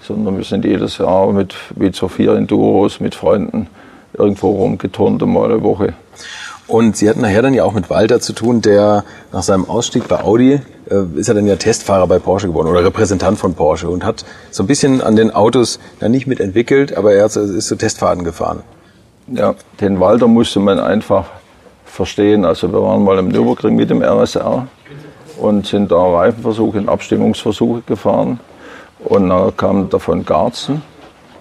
[0.00, 3.68] sondern wir sind jedes Jahr mit, mit so vier Enduros mit Freunden
[4.12, 5.94] irgendwo rumgeturnt, mal eine Woche.
[6.72, 10.08] Und Sie hatten nachher dann ja auch mit Walter zu tun, der nach seinem Ausstieg
[10.08, 10.58] bei Audi
[10.88, 14.24] äh, ist er dann ja Testfahrer bei Porsche geworden oder Repräsentant von Porsche und hat
[14.50, 18.62] so ein bisschen an den Autos dann nicht mitentwickelt, aber er ist so Testfahrten gefahren.
[19.26, 21.26] Ja, den Walter musste man einfach
[21.84, 22.46] verstehen.
[22.46, 24.66] Also wir waren mal im Nürburgring mit dem RSR
[25.36, 28.40] und sind da Reifenversuche und Abstimmungsversuche gefahren.
[29.04, 30.80] Und dann kam der von Garzen,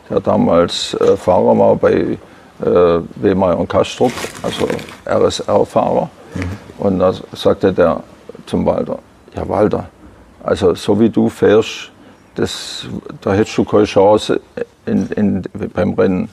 [0.09, 2.17] der damals äh, Fahrer war bei
[2.62, 4.12] äh, Wehmeier und Kastrup,
[4.43, 4.67] also
[5.06, 6.10] RSR-Fahrer.
[6.36, 6.86] Mhm.
[6.86, 8.04] Und da sagte der
[8.45, 9.00] zum Walter,
[9.36, 9.89] ja Walter,
[10.43, 11.91] also so wie du fährst,
[12.36, 12.86] das,
[13.21, 14.39] da hättest du keine Chance
[14.86, 15.43] in, in,
[15.74, 16.30] beim Rennen.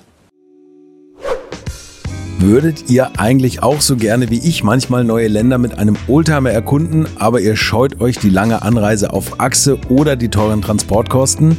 [2.41, 7.09] Würdet ihr eigentlich auch so gerne wie ich manchmal neue Länder mit einem Oldtimer erkunden,
[7.19, 11.59] aber ihr scheut euch die lange Anreise auf Achse oder die teuren Transportkosten?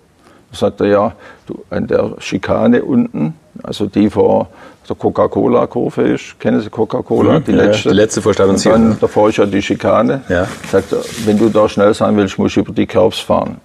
[0.51, 1.13] Da sagt er, ja,
[1.47, 4.49] du, an der Schikane unten, also die vor
[4.87, 6.39] der Coca-Cola-Kurve ist.
[6.39, 7.39] Kennen Sie Coca-Cola?
[7.39, 7.89] Mhm, die, letzte.
[7.89, 10.21] Ja, die letzte vor und dann davor ist ja die Schikane.
[10.27, 10.47] Ja.
[10.69, 10.93] Sagt,
[11.25, 13.61] wenn du da schnell sein willst, musst du über die Kerbs fahren.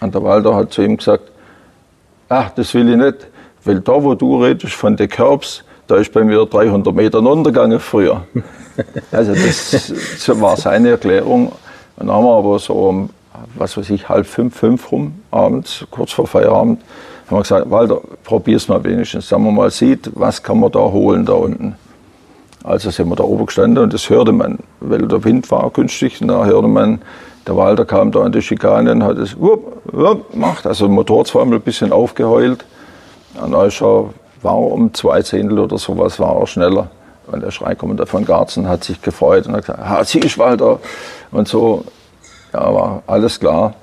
[0.00, 1.24] Und der Walter hat zu ihm gesagt,
[2.28, 3.26] ach, das will ich nicht,
[3.64, 7.80] weil da, wo du redest von den Kerbs, da ist bei mir 300 Meter untergegangen
[7.80, 8.22] früher.
[9.12, 11.48] also das, das war seine Erklärung.
[11.96, 13.10] Und dann haben wir aber so um,
[13.56, 16.80] was weiß ich, halb fünf, fünf rum abends, kurz vor Feierabend,
[17.26, 20.80] haben wir gesagt, Walter, probier's mal wenigstens, sagen wir mal, sieht, was kann man da
[20.80, 21.76] holen da unten.
[22.64, 26.20] Also sind wir da oben gestanden und das hörte man, weil der Wind war günstig
[26.20, 27.00] und da hörte man,
[27.46, 30.94] der Walter kam da an die Schikane und hat es wupp, wupp, gemacht, also der
[30.94, 32.64] Motor zwar ein bisschen aufgeheult,
[33.66, 34.10] ist er,
[34.42, 36.90] war um zwei Zehntel oder sowas, war er schneller.
[37.30, 40.80] Und der Schreikommender von Garzen hat sich gefreut und hat gesagt, ha, siehst Walter,
[41.30, 41.84] und so,
[42.52, 43.74] ja, war alles klar.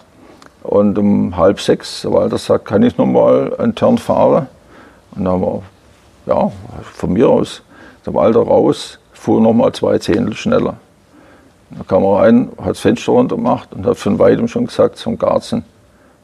[0.65, 4.47] Und um halb sechs, der Walter sagt, kann ich noch mal einen Turn fahren?
[5.15, 5.61] Und dann haben wir,
[6.25, 6.51] ja,
[6.93, 7.61] von mir aus,
[8.05, 10.77] der Walter raus, fuhr noch mal zwei Zehntel schneller.
[11.71, 14.97] Da kam er rein, hat das Fenster runter gemacht und hat von weitem schon gesagt
[14.97, 15.63] zum Garzen,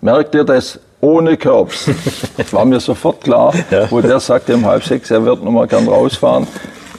[0.02, 1.90] merkt ihr das ohne Körbs?
[2.38, 3.90] das war mir sofort klar, ja.
[3.92, 6.48] wo der sagte um halb sechs, er wird noch mal gern rausfahren.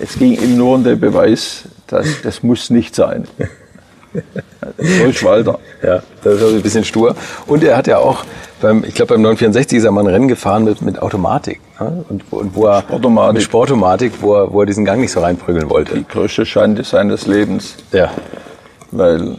[0.00, 3.26] Es ging ihm nur um den Beweis, dass das muss nicht sein.
[5.22, 5.58] Walter.
[5.82, 7.14] Ja, das ist also ein bisschen stur.
[7.46, 8.24] Und er hat ja auch,
[8.60, 11.60] beim, ich glaube beim 964 ist er mal ein Rennen gefahren mit, mit Automatik.
[11.80, 12.04] Ne?
[12.08, 13.34] Und, und wo er, Sportomatik.
[13.34, 15.94] Mit Sportomatik, wo er, wo er diesen Gang nicht so reinprügeln wollte.
[15.94, 17.76] Die größte Schande seines Lebens.
[17.92, 18.10] Ja.
[18.90, 19.36] Weil,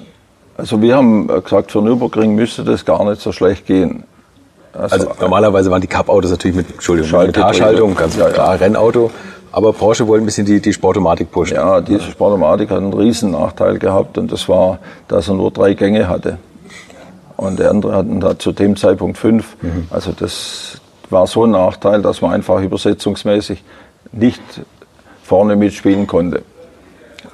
[0.57, 4.03] also wir haben gesagt, für Nürburgring müsste das gar nicht so schlecht gehen.
[4.73, 8.59] Also, also normalerweise waren die Cup-Autos natürlich mit, Entschuldigung, mit Haarschaltung, ganz ja, klar, ja.
[8.59, 9.11] Rennauto.
[9.53, 11.57] Aber Porsche wollte ein bisschen die, die Sportomatik pushen.
[11.57, 15.75] Ja, diese Sportomatik hat einen riesen Nachteil gehabt und das war, dass er nur drei
[15.75, 16.39] Gänge hatte.
[17.37, 19.55] Und der andere hatten da zu dem Zeitpunkt fünf.
[19.61, 19.87] Mhm.
[19.91, 23.63] Also das war so ein Nachteil, dass man einfach übersetzungsmäßig
[24.11, 24.41] nicht
[25.21, 26.41] vorne mitspielen konnte.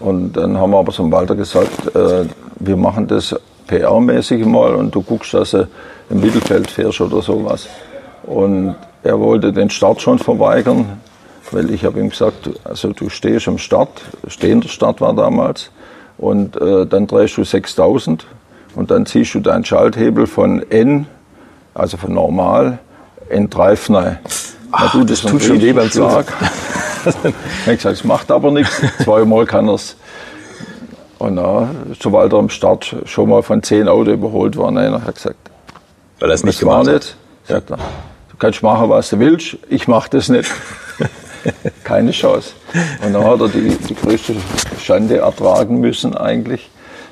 [0.02, 2.26] Und dann haben wir aber zum Walter gesagt, äh,
[2.60, 3.34] wir machen das
[3.70, 5.70] PR-mäßig mal und du guckst, dass du
[6.10, 7.70] im Mittelfeld fährst oder sowas.
[8.24, 11.00] Und er wollte den Start schon verweigern.
[11.52, 13.90] Weil ich habe ihm gesagt, also du stehst am Start,
[14.28, 15.72] stehender Start war damals,
[16.18, 18.26] und äh, dann drehst du 6000
[18.76, 21.08] und dann ziehst du deinen Schalthebel von N,
[21.74, 22.80] also von normal,
[23.30, 24.20] in Dreifnei.
[24.72, 26.26] Ach, du, das, das tut schon weh beim Schlag.
[27.06, 28.82] ich gesagt, das macht aber nichts.
[29.04, 29.96] Zweimal kann er es.
[31.18, 35.04] Und dann, sobald er am Start schon mal von zehn Autos überholt war, nein, er
[35.04, 35.38] hat gesagt,
[36.20, 36.94] weil er es nicht gemacht hat.
[36.94, 37.16] Nicht.
[37.48, 40.50] Sagt er, du kannst machen, was du willst, ich mache das nicht.
[41.84, 42.54] Keine Chance.
[43.06, 44.36] Und dann hat er die, die größte
[44.82, 46.70] Schande ertragen müssen eigentlich.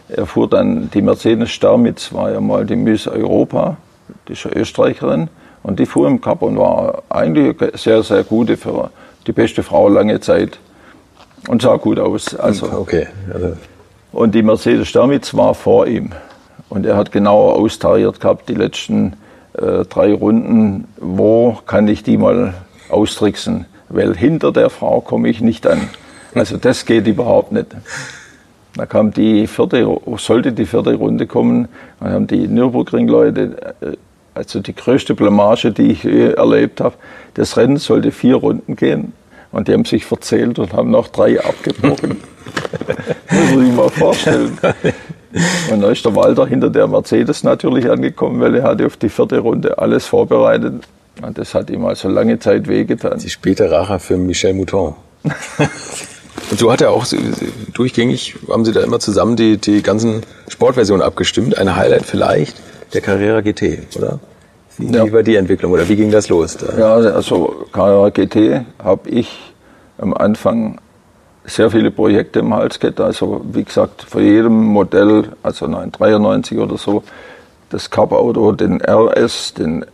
[0.10, 3.78] Er fuhr dann die Mercedes Starmitz, war ja mal die Miss Europa,
[4.28, 5.30] die ist Österreicherin.
[5.64, 8.90] Und die fuhr im Cup und war eigentlich eine sehr, sehr gute für
[9.26, 10.60] die beste Frau lange Zeit.
[11.48, 12.36] Und sah gut aus.
[12.36, 13.08] Also, okay.
[13.34, 13.54] Also.
[14.14, 16.12] Und die Mercedes Starmitz war vor ihm.
[16.70, 19.14] Und er hat genauer austariert gehabt, die letzten
[19.54, 22.54] äh, drei Runden, wo kann ich die mal
[22.90, 25.90] austricksen, weil hinter der Frau komme ich nicht an.
[26.36, 27.68] Also das geht überhaupt nicht.
[28.76, 31.68] Da kam die vierte, sollte die vierte Runde kommen,
[32.00, 33.94] dann haben die Nürburgring-Leute, äh,
[34.36, 36.96] also die größte Blamage, die ich erlebt habe,
[37.34, 39.14] das Rennen sollte vier Runden gehen
[39.52, 42.18] und die haben sich verzählt und haben noch drei abgebrochen.
[43.32, 44.58] Muss man sich mal vorstellen.
[45.72, 49.10] Und da ist der Walter hinter der Mercedes natürlich angekommen, weil er hatte auf die
[49.10, 50.84] vierte Runde alles vorbereitet.
[51.22, 53.20] Und das hat ihm also lange Zeit wehgetan.
[53.20, 54.96] Die späte Rache für Michel Mouton.
[56.50, 57.06] Und so hat er auch
[57.74, 61.58] durchgängig, haben sie da immer zusammen die, die ganzen Sportversionen abgestimmt.
[61.58, 62.56] Eine Highlight vielleicht
[62.94, 64.20] der Carrera GT, oder?
[64.78, 65.12] Wie, ja.
[65.12, 66.56] war die Entwicklung oder wie ging das los?
[66.56, 66.78] Da?
[66.78, 69.54] Ja, also Carrera GT habe ich
[69.98, 70.80] am Anfang
[71.44, 73.02] sehr viele Projekte im Hals gehabt.
[73.02, 77.04] Also wie gesagt, für jedem Modell, also 993 oder so,
[77.70, 79.86] das Cup-Auto, den RS, den,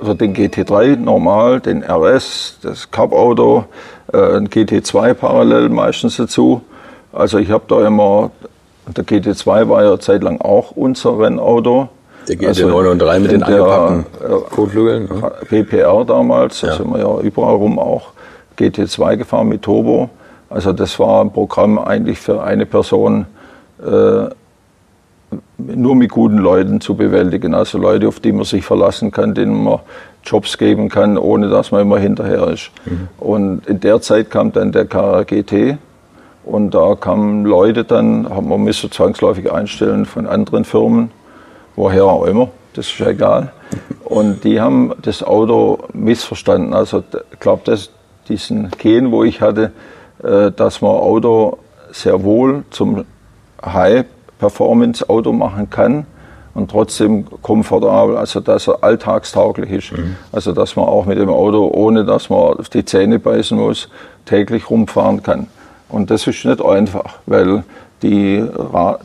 [0.00, 3.64] also den GT3 normal, den RS, das Cup-Auto,
[4.12, 6.62] äh, ein GT2 parallel meistens dazu.
[7.12, 8.30] Also ich habe da immer,
[8.86, 11.88] der GT2 war ja zeitlang auch unser Rennauto.
[12.28, 14.06] Der GT9 also und 3 mit den angepackten
[14.50, 15.04] Kotflügeln.
[15.04, 15.32] Ne?
[15.48, 16.76] PPR damals, da ja.
[16.76, 18.10] sind wir ja überall rum auch
[18.58, 20.10] GT2 gefahren mit Turbo.
[20.48, 23.26] Also das war ein Programm eigentlich für eine Person
[23.84, 24.26] äh,
[25.58, 27.54] nur mit guten Leuten zu bewältigen.
[27.54, 29.80] Also Leute, auf die man sich verlassen kann, denen man
[30.24, 32.70] Jobs geben kann, ohne dass man immer hinterher ist.
[32.84, 33.08] Mhm.
[33.18, 35.78] Und in der Zeit kam dann der KRGT
[36.44, 41.10] und da kamen Leute dann, haben wir müssen zwangsläufig einstellen von anderen Firmen,
[41.76, 43.52] woher auch immer, das ist egal.
[44.04, 46.74] Und die haben das Auto missverstanden.
[46.74, 47.78] Also ich glaube,
[48.28, 49.72] diesen Gen, wo ich hatte,
[50.22, 51.58] äh, dass man Auto
[51.92, 53.04] sehr wohl zum
[54.40, 56.06] High-Performance-Auto machen kann
[56.54, 59.92] und trotzdem komfortabel, also dass er alltagstauglich ist.
[59.92, 60.16] Mhm.
[60.32, 63.88] Also dass man auch mit dem Auto, ohne dass man auf die Zähne beißen muss,
[64.24, 65.46] täglich rumfahren kann.
[65.88, 67.64] Und das ist nicht einfach, weil
[68.02, 68.44] die,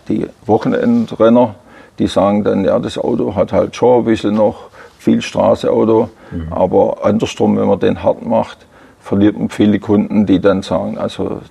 [0.08, 1.56] die Wochenendrenner,
[2.00, 4.69] die sagen dann, ja, das Auto hat halt schon ein bisschen noch
[5.00, 6.52] viel Straßeauto, mhm.
[6.52, 8.65] aber andersrum, wenn man den hart macht,
[9.02, 11.41] verliert man viele Kunden, die dann sagen, also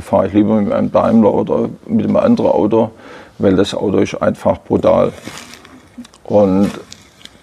[0.00, 2.90] fahre ich lieber mit einem Daimler oder mit einem anderen Auto,
[3.38, 5.12] weil das Auto ist einfach brutal.
[6.24, 6.70] Und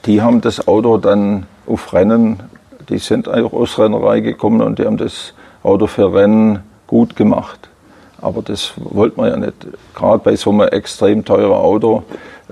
[0.05, 2.43] die haben das Auto dann auf Rennen,
[2.89, 7.69] die sind eigentlich aus Rennerei gekommen und die haben das Auto für Rennen gut gemacht.
[8.19, 9.67] Aber das wollte man ja nicht.
[9.95, 12.03] Gerade bei so einem extrem teuren Auto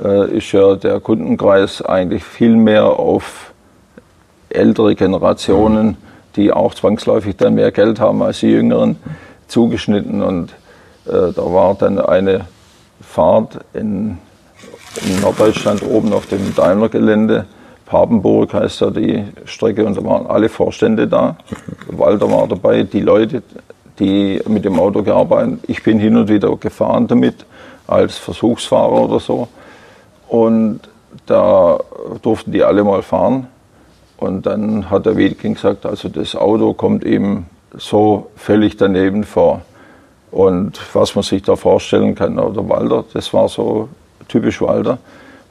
[0.01, 3.51] äh, ist ja der Kundenkreis eigentlich viel mehr auf
[4.49, 5.97] ältere Generationen
[6.36, 8.97] die auch zwangsläufig dann mehr Geld haben als die Jüngeren,
[9.52, 10.22] zugeschnitten.
[10.22, 10.52] Und
[11.06, 12.46] äh, da war dann eine
[13.02, 14.18] Fahrt in,
[15.06, 17.46] in Norddeutschland oben auf dem Daimler-Gelände.
[17.86, 21.36] Papenburg heißt ja die Strecke und da waren alle Vorstände da.
[21.88, 23.44] Walter war dabei, die Leute,
[24.00, 25.60] die mit dem Auto gearbeitet haben.
[25.68, 27.46] Ich bin hin und wieder gefahren damit
[27.88, 29.50] als Versuchsfahrer oder so.
[30.30, 30.80] Und
[31.26, 31.80] da
[32.22, 33.48] durften die alle mal fahren.
[34.18, 37.46] Und dann hat der Wiedeking gesagt, also das Auto kommt ihm
[37.77, 39.62] so völlig daneben vor.
[40.31, 43.89] Und was man sich da vorstellen kann, oder Walter, das war so
[44.27, 44.97] typisch Walter,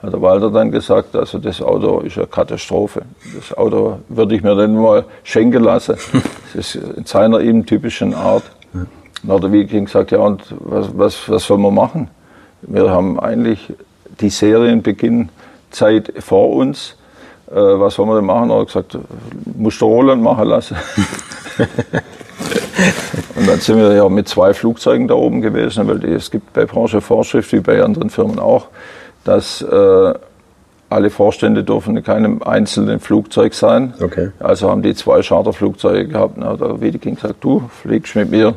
[0.03, 3.03] hat der Walter dann gesagt, also das Auto ist eine Katastrophe.
[3.37, 5.97] Das Auto würde ich mir dann mal schenken lassen.
[6.55, 8.45] Das ist in seiner eben typischen Art.
[8.73, 8.89] Dann
[9.37, 12.09] hat der Wiedeking gesagt, ja und was, was, was soll man machen?
[12.63, 13.73] Wir haben eigentlich
[14.21, 16.97] die Serienbeginnzeit vor uns
[17.51, 18.51] äh, was soll man denn machen?
[18.51, 18.97] Er hat gesagt,
[19.57, 20.77] musst du Roland machen lassen.
[23.37, 26.53] und dann sind wir ja mit zwei Flugzeugen da oben gewesen, weil die, es gibt
[26.53, 28.69] bei Branche Vorschrift, wie bei anderen Firmen auch,
[29.25, 30.15] dass äh,
[30.91, 33.95] alle Vorstände dürfen in keinem einzelnen Flugzeug sein.
[34.03, 34.31] Okay.
[34.41, 36.35] Also haben die zwei Charterflugzeuge gehabt.
[36.37, 38.55] Na, der Wiedeking gesagt, du fliegst mit mir.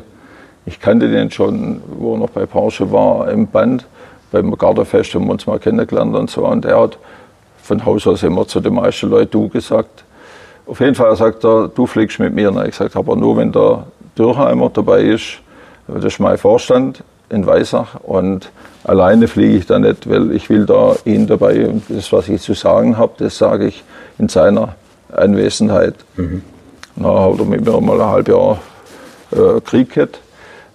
[0.66, 3.86] Ich kannte den schon, wo er noch bei Porsche war, im Band.
[4.32, 6.46] Beim Garderfest haben wir uns mal kennengelernt und so.
[6.46, 6.98] Und er hat
[7.62, 10.04] von Haus aus immer zu den meisten Leuten du gesagt.
[10.66, 12.50] Auf jeden Fall sagt er, du fliegst mit mir.
[12.50, 13.86] Und ich gesagt, aber nur wenn der
[14.16, 15.40] Dürheimer dabei ist,
[15.86, 18.50] das ist mein Vorstand in Weisach und
[18.84, 22.40] alleine fliege ich da nicht, weil ich will da ihn dabei und das, was ich
[22.40, 23.84] zu sagen habe, das sage ich
[24.18, 24.74] in seiner
[25.12, 25.94] Anwesenheit.
[26.16, 26.42] Mhm.
[27.02, 28.58] Hat er mit mir mal ein halbes Jahr
[29.32, 30.18] äh, Krieg hätte.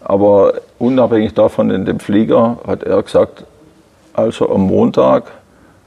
[0.02, 3.46] Aber unabhängig davon in dem Flieger hat er gesagt,
[4.14, 5.32] also am Montag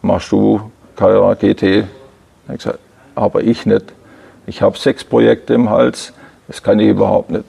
[0.01, 0.61] machst du
[0.97, 1.63] Kaira GT.
[1.63, 1.87] Ich
[2.49, 2.79] gesagt,
[3.15, 3.85] aber ich nicht.
[4.47, 6.13] Ich habe sechs Projekte im Hals,
[6.49, 7.45] das kann ich überhaupt nicht.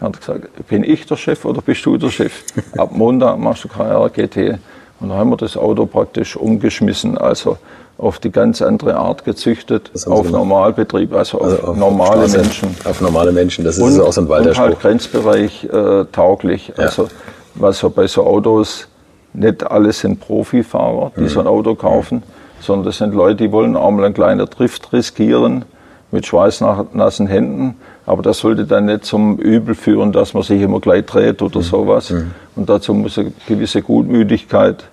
[0.00, 2.44] Er hat gesagt, bin ich der Chef oder bist du der Chef?
[2.76, 4.58] Ab Montag machst du Kaira GT.
[5.00, 7.58] Und dann haben wir das Auto praktisch umgeschmissen, also
[7.98, 12.76] auf die ganz andere Art gezüchtet, auf Normalbetrieb, also, also auf, normale Straße, Menschen.
[12.84, 16.72] Auf normale Menschen, das ist und, auch so ein Walter Und halt Grenzbereich äh, tauglich.
[16.76, 16.84] Ja.
[16.84, 17.08] Also
[17.54, 18.86] was so bei so Autos,
[19.32, 21.28] nicht alles sind Profifahrer, die mhm.
[21.28, 22.22] so ein Auto kaufen,
[22.66, 25.64] sondern das sind Leute, die wollen auch mal einen kleinen Drift riskieren
[26.10, 27.76] mit schweißnassen Händen.
[28.04, 31.58] Aber das sollte dann nicht zum Übel führen, dass man sich immer gleich dreht oder
[31.58, 31.64] mhm.
[31.64, 32.10] sowas.
[32.10, 32.30] Mhm.
[32.54, 34.84] Und dazu muss eine gewisse Gutmütigkeit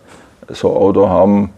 [0.49, 1.51] so ein Auto haben.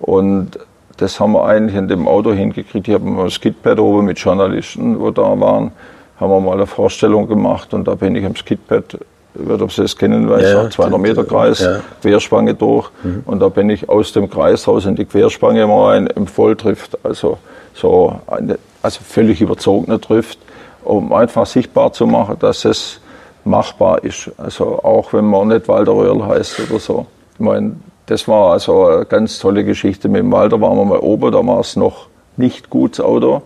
[0.00, 0.58] Und
[0.98, 2.88] das haben wir eigentlich in dem Auto hingekriegt.
[2.88, 5.72] Ich habe mal ein Skidpad oben mit Journalisten, wo da waren,
[6.18, 8.98] haben wir mal eine Vorstellung gemacht und da bin ich am Skidpad,
[9.40, 11.80] ich weiß ob Sie das kennen, weil ja, 200 Meter Kreis, ja.
[12.02, 13.22] Querspange durch mhm.
[13.24, 16.98] und da bin ich aus dem Kreis raus in die Querspange mal rein, im Volltrift,
[17.04, 17.38] also
[17.74, 20.38] so eine, also völlig überzogene Drift,
[20.84, 23.00] um einfach sichtbar zu machen, dass es
[23.44, 24.30] machbar ist.
[24.36, 27.06] Also auch wenn man nicht Walter Röhrl heißt oder so.
[27.34, 27.76] Ich meine,
[28.06, 30.08] das war also eine ganz tolle Geschichte.
[30.08, 33.42] Mit dem Walter waren wir mal oben, da war es noch nicht gut, das Auto.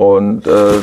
[0.00, 0.80] Und äh,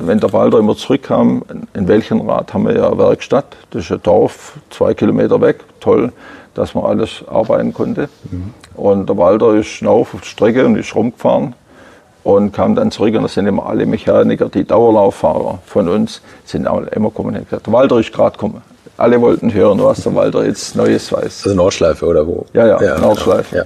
[0.00, 4.02] wenn der Walter immer zurückkam, in Welchenrad haben wir ja eine Werkstatt, das ist ein
[4.02, 6.12] Dorf, zwei Kilometer weg, toll,
[6.54, 8.08] dass man alles arbeiten konnte.
[8.28, 8.54] Mhm.
[8.74, 11.54] Und der Walter ist auf die Strecke und ist rumgefahren
[12.24, 16.66] und kam dann zurück und da sind immer alle Mechaniker, die Dauerlauffahrer von uns, sind
[16.66, 18.62] auch immer gekommen und gesagt, der Walter ist gerade gekommen
[18.96, 21.44] alle wollten hören, was der Walter jetzt Neues weiß.
[21.44, 22.46] Also Nordschleife oder wo?
[22.52, 23.58] Ja, ja, ja Nordschleife.
[23.58, 23.64] Ja.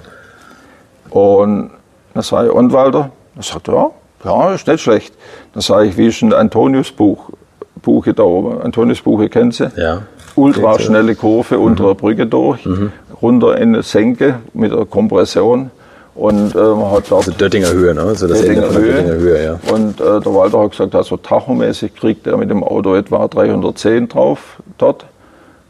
[1.08, 1.70] Und
[2.16, 3.10] sage ich, und Walter?
[3.36, 3.92] Er sagt, ja,
[4.24, 5.14] ja, ist nicht schlecht.
[5.52, 7.30] Dann sage ich, wie ist ein Antonius-Buch?
[7.82, 8.60] Buche da oben.
[8.60, 9.70] Antonius-Buche kennen Sie?
[9.76, 10.02] Ja.
[10.36, 11.64] Ultraschnelle Kurve mhm.
[11.64, 12.92] unter der Brücke durch, mhm.
[13.20, 15.70] runter in eine Senke mit der Kompression.
[16.14, 18.02] Und äh, man hat also Döttinger Höhe, ne?
[18.02, 18.92] Also das Döttinger, Höhe.
[18.92, 19.44] Döttinger Höhe.
[19.44, 19.72] ja.
[19.72, 24.08] Und äh, der Walter hat gesagt, also tachomäßig kriegt er mit dem Auto etwa 310
[24.08, 25.06] drauf dort.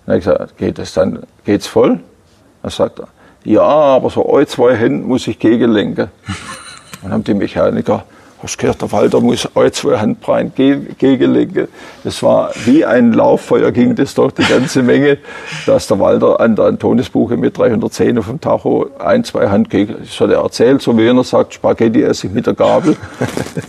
[0.06, 2.00] Dann habe ich gesagt, geht es dann, geht's voll?
[2.62, 3.08] Dann sagt er,
[3.44, 6.08] ja, aber so ein, zwei Hände muss ich gegenlenken.
[7.02, 8.04] Dann haben die Mechaniker,
[8.42, 11.68] hast gehört, der Walter muss ein, zwei Handbreiten gegenlenken.
[12.04, 15.18] Das war wie ein Lauffeuer, ging das durch die ganze Menge,
[15.66, 19.96] dass der Walter an der Antonisbuche mit 310 auf dem Tacho ein, zwei Hand gegen,
[20.00, 22.96] das hat er erzählt, so wie einer sagt, Spaghetti esse ich mit der Gabel.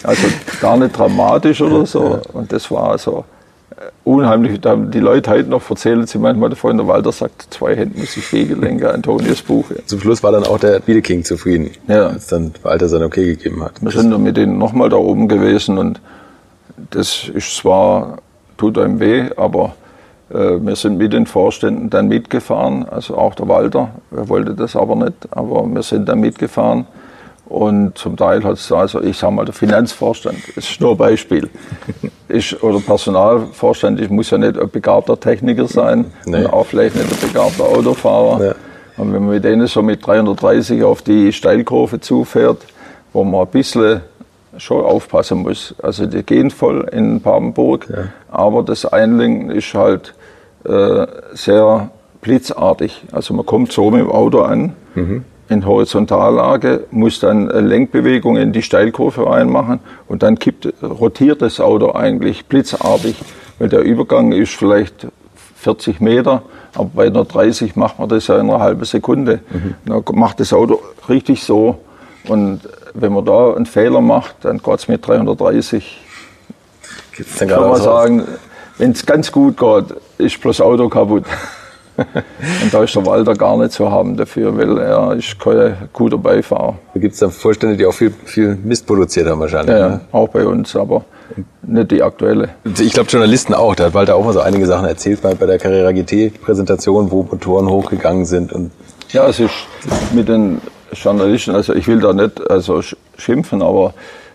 [0.04, 0.28] Also
[0.62, 2.20] gar nicht dramatisch oder so.
[2.34, 3.26] Und das war so
[4.04, 4.60] unheimlich.
[4.62, 8.32] Die Leute heute noch erzählen sie manchmal davon, der Walter sagt, zwei Hände muss ich
[8.34, 9.70] Wegelenker, Antonius Buch.
[9.70, 9.78] Ja.
[9.86, 12.08] Zum Schluss war dann auch der Wiedeking zufrieden, ja.
[12.08, 13.82] als dann Walter sein Okay gegeben hat.
[13.82, 16.02] Wir sind dann mit denen nochmal da oben gewesen und
[16.90, 18.18] das ist zwar,
[18.58, 19.76] tut einem weh, aber
[20.30, 24.76] äh, wir sind mit den Vorständen dann mitgefahren, also auch der Walter, er wollte das
[24.76, 26.88] aber nicht, aber wir sind dann mitgefahren
[27.52, 30.98] und zum Teil hat es, also ich sage mal, der Finanzvorstand, das ist nur ein
[30.98, 31.50] Beispiel,
[32.30, 36.38] ist, oder Personalvorstand, ich muss ja nicht ein begabter Techniker sein nee.
[36.38, 38.46] und auch vielleicht nicht ein begabter Autofahrer.
[38.46, 38.56] Ja.
[38.96, 42.60] Und wenn man mit denen so mit 330 auf die Steilkurve zufährt,
[43.12, 44.00] wo man ein bisschen
[44.58, 45.76] schon aufpassen muss.
[45.82, 48.06] Also die gehen voll in Papenburg, ja.
[48.30, 50.14] aber das Einlenken ist halt
[50.64, 51.90] äh, sehr
[52.22, 53.04] blitzartig.
[53.12, 58.54] Also man kommt so mit dem Auto an, mhm in Horizontallage, muss dann Lenkbewegung in
[58.54, 63.16] die Steilkurve reinmachen und dann kippt, rotiert das Auto eigentlich blitzartig,
[63.60, 65.08] weil der Übergang ist vielleicht
[65.58, 66.44] 40 Meter,
[66.74, 69.42] aber bei einer 30 macht man das ja in einer halben Sekunde.
[69.50, 69.76] Mhm.
[69.86, 70.80] Dann macht das Auto
[71.10, 71.80] richtig so
[72.28, 72.62] und
[72.94, 76.02] wenn man da einen Fehler macht, dann geht es mit 330.
[77.16, 78.24] Gibt's dann kann man sagen,
[78.78, 79.86] wenn es ganz gut geht,
[80.18, 81.26] ist bloß Auto kaputt.
[81.98, 86.18] Und da ist der Walter gar nicht zu haben dafür, weil er ist kein guter
[86.18, 86.76] Beifahrer.
[86.94, 89.76] Da gibt es dann Vorstände, die auch viel, viel Mist produziert haben wahrscheinlich.
[89.76, 90.02] Ja, ne?
[90.12, 91.06] auch bei uns, aber
[91.62, 92.50] nicht die aktuelle.
[92.80, 95.46] Ich glaube Journalisten auch, da hat Walter auch mal so einige Sachen erzählt bei, bei
[95.46, 98.52] der Carrera GT Präsentation, wo Motoren hochgegangen sind.
[98.52, 98.72] Und
[99.10, 99.54] ja, es ist
[100.14, 100.62] mit den
[100.94, 102.82] Journalisten, also ich will da nicht also
[103.18, 103.94] schimpfen, aber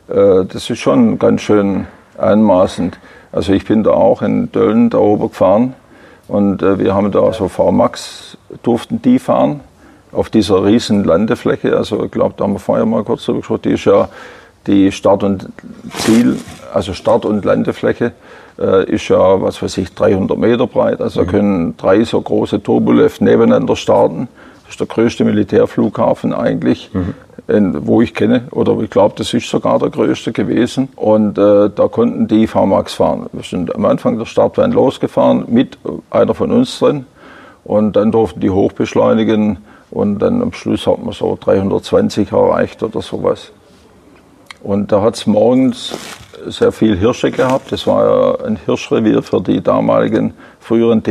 [0.09, 1.87] äh, das ist schon ganz schön
[2.17, 2.99] anmaßend.
[3.33, 5.75] Also ich bin da auch in Dölln da oben gefahren
[6.29, 9.61] und äh, wir haben da so VMAX, durften die fahren
[10.13, 11.77] auf dieser riesen Landefläche.
[11.77, 14.09] Also ich glaube, da haben wir vorher mal kurz drüber gesprochen, die ist ja
[14.67, 15.49] die Start- und
[15.99, 16.39] Ziel,
[16.73, 18.13] also Start- und Landefläche
[18.59, 21.01] äh, ist ja, was weiß ich, 300 Meter breit.
[21.01, 21.27] Also mhm.
[21.27, 24.29] können drei so große Turbolift nebeneinander starten.
[24.67, 27.15] Das ist der größte Militärflughafen eigentlich, mhm.
[27.47, 28.49] in, wo ich kenne.
[28.51, 30.89] Oder ich glaube, das ist sogar der größte gewesen.
[30.97, 33.27] Und äh, da konnten die VMAX fahren.
[33.33, 35.79] Wir sind am Anfang der Startbahn losgefahren mit
[36.11, 37.07] einer von uns drin.
[37.65, 39.59] Und dann durften die hochbeschleunigen.
[39.93, 43.53] Und dann am Schluss hat man so 320 erreicht oder sowas.
[44.63, 45.97] Und da hat es morgens
[46.47, 47.71] sehr viel Hirsche gehabt.
[47.71, 51.05] Das war ja ein Hirschrevier für die damaligen früheren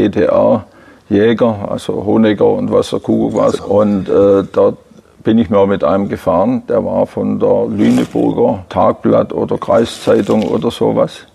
[1.10, 3.60] DDR-Jäger, also Honecker und was der Kuckuck was.
[3.60, 4.78] Und äh, dort
[5.24, 10.70] bin ich mal mit einem gefahren, der war von der Lüneburger Tagblatt oder Kreiszeitung oder
[10.72, 11.26] sowas.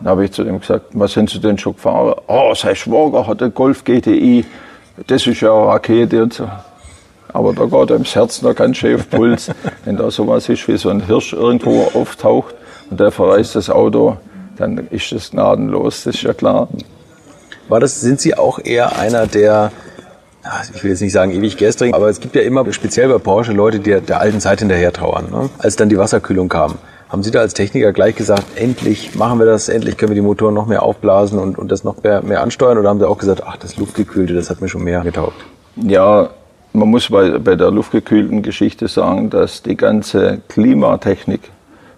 [0.00, 2.14] Dann habe ich zu dem gesagt, was sind Sie denn schon gefahren?
[2.26, 4.44] Oh, sein Schwager hat einen Golf GTI,
[5.06, 6.48] das ist ja eine Rakete und so.
[7.32, 9.50] Aber da geht einem das Herz noch ganz schön auf Puls,
[9.84, 12.54] wenn da sowas ist wie so ein Hirsch irgendwo auftaucht
[12.90, 14.18] und der verreist das Auto,
[14.58, 16.68] dann ist das gnadenlos, das ist ja klar.
[17.68, 19.72] War das, sind Sie auch eher einer der,
[20.74, 23.52] ich will jetzt nicht sagen ewig gestrig, aber es gibt ja immer, speziell bei Porsche,
[23.52, 25.26] Leute, die der alten Zeit hinterher trauern.
[25.30, 25.50] Ne?
[25.58, 26.74] Als dann die Wasserkühlung kam,
[27.08, 30.26] haben Sie da als Techniker gleich gesagt, endlich machen wir das, endlich können wir die
[30.26, 32.78] Motoren noch mehr aufblasen und, und das noch mehr, mehr ansteuern?
[32.78, 35.44] Oder haben Sie auch gesagt, ach, das Luftgekühlte, das hat mir schon mehr getaugt?
[35.76, 36.30] Ja,
[36.72, 41.40] man muss bei, bei der luftgekühlten Geschichte sagen, dass die ganze Klimatechnik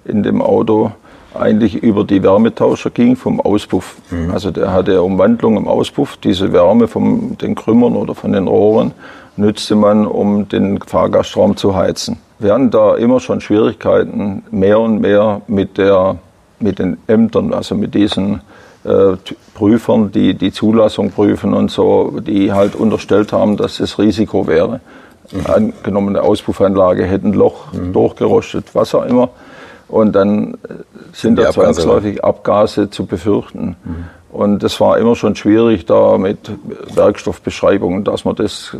[0.05, 0.93] in dem Auto
[1.35, 3.97] eigentlich über die Wärmetauscher ging vom Auspuff.
[4.11, 4.31] Mhm.
[4.31, 6.17] Also der hatte Umwandlung im Auspuff.
[6.17, 8.93] Diese Wärme von den Krümmern oder von den Rohren
[9.37, 12.19] nützte man, um den Fahrgastraum zu heizen.
[12.39, 16.17] Wir hatten da immer schon Schwierigkeiten, mehr und mehr mit, der,
[16.61, 18.41] mit den Ämtern, also mit diesen
[18.85, 19.17] äh,
[19.55, 24.81] Prüfern, die die Zulassung prüfen und so, die halt unterstellt haben, dass es Risiko wäre.
[25.33, 25.47] Mhm.
[25.47, 27.93] Angenommene Auspuffanlage hätte ein Loch mhm.
[27.93, 29.31] durchgerostet, was auch immer.
[29.89, 30.57] Und dann äh,
[31.13, 33.77] sind da zwangsläufig Abgase zu befürchten.
[33.85, 34.05] Mhm.
[34.31, 36.51] Und das war immer schon schwierig da mit
[36.95, 38.77] Werkstoffbeschreibungen, dass man das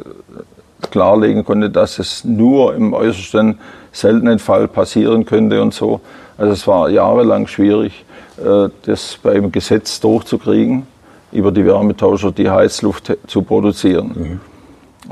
[0.91, 3.59] klarlegen konnte, dass es nur im äußersten
[3.93, 6.01] seltenen Fall passieren könnte und so.
[6.37, 8.05] Also es war jahrelang schwierig,
[8.39, 10.87] äh, das beim Gesetz durchzukriegen,
[11.33, 14.13] über die Wärmetauscher die Heizluft zu produzieren.
[14.15, 14.41] Mhm.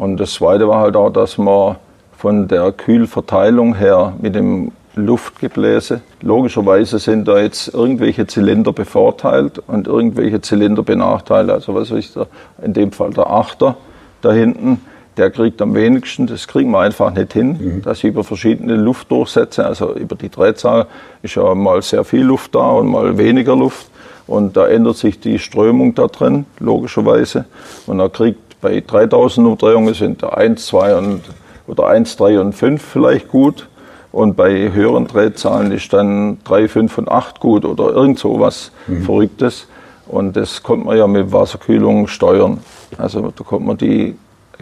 [0.00, 1.76] Und das Zweite war halt auch, dass man
[2.16, 6.00] von der Kühlverteilung her mit dem Luftgebläse.
[6.22, 11.52] Logischerweise sind da jetzt irgendwelche Zylinder bevorteilt und irgendwelche Zylinder benachteiligt.
[11.52, 12.26] Also was ist da?
[12.62, 13.76] In dem Fall der Achter
[14.22, 14.80] da hinten,
[15.18, 16.26] der kriegt am wenigsten.
[16.26, 17.82] Das kriegen wir einfach nicht hin, mhm.
[17.82, 20.86] dass über verschiedene Luftdurchsätze, also über die Drehzahl
[21.22, 23.88] ist ja mal sehr viel Luft da und mal weniger Luft.
[24.26, 27.44] Und da ändert sich die Strömung da drin, logischerweise.
[27.86, 31.20] Und er kriegt bei 3000 Umdrehungen sind da 1, 2 und,
[31.66, 33.68] oder 1, 3 und 5 vielleicht gut.
[34.16, 38.72] Und bei höheren Drehzahlen ist dann 3, 5 und 8 gut oder irgend so was
[38.86, 39.02] mhm.
[39.02, 39.68] Verrücktes.
[40.06, 42.60] Und das konnte man ja mit Wasserkühlung steuern.
[42.96, 44.16] Also da konnte man die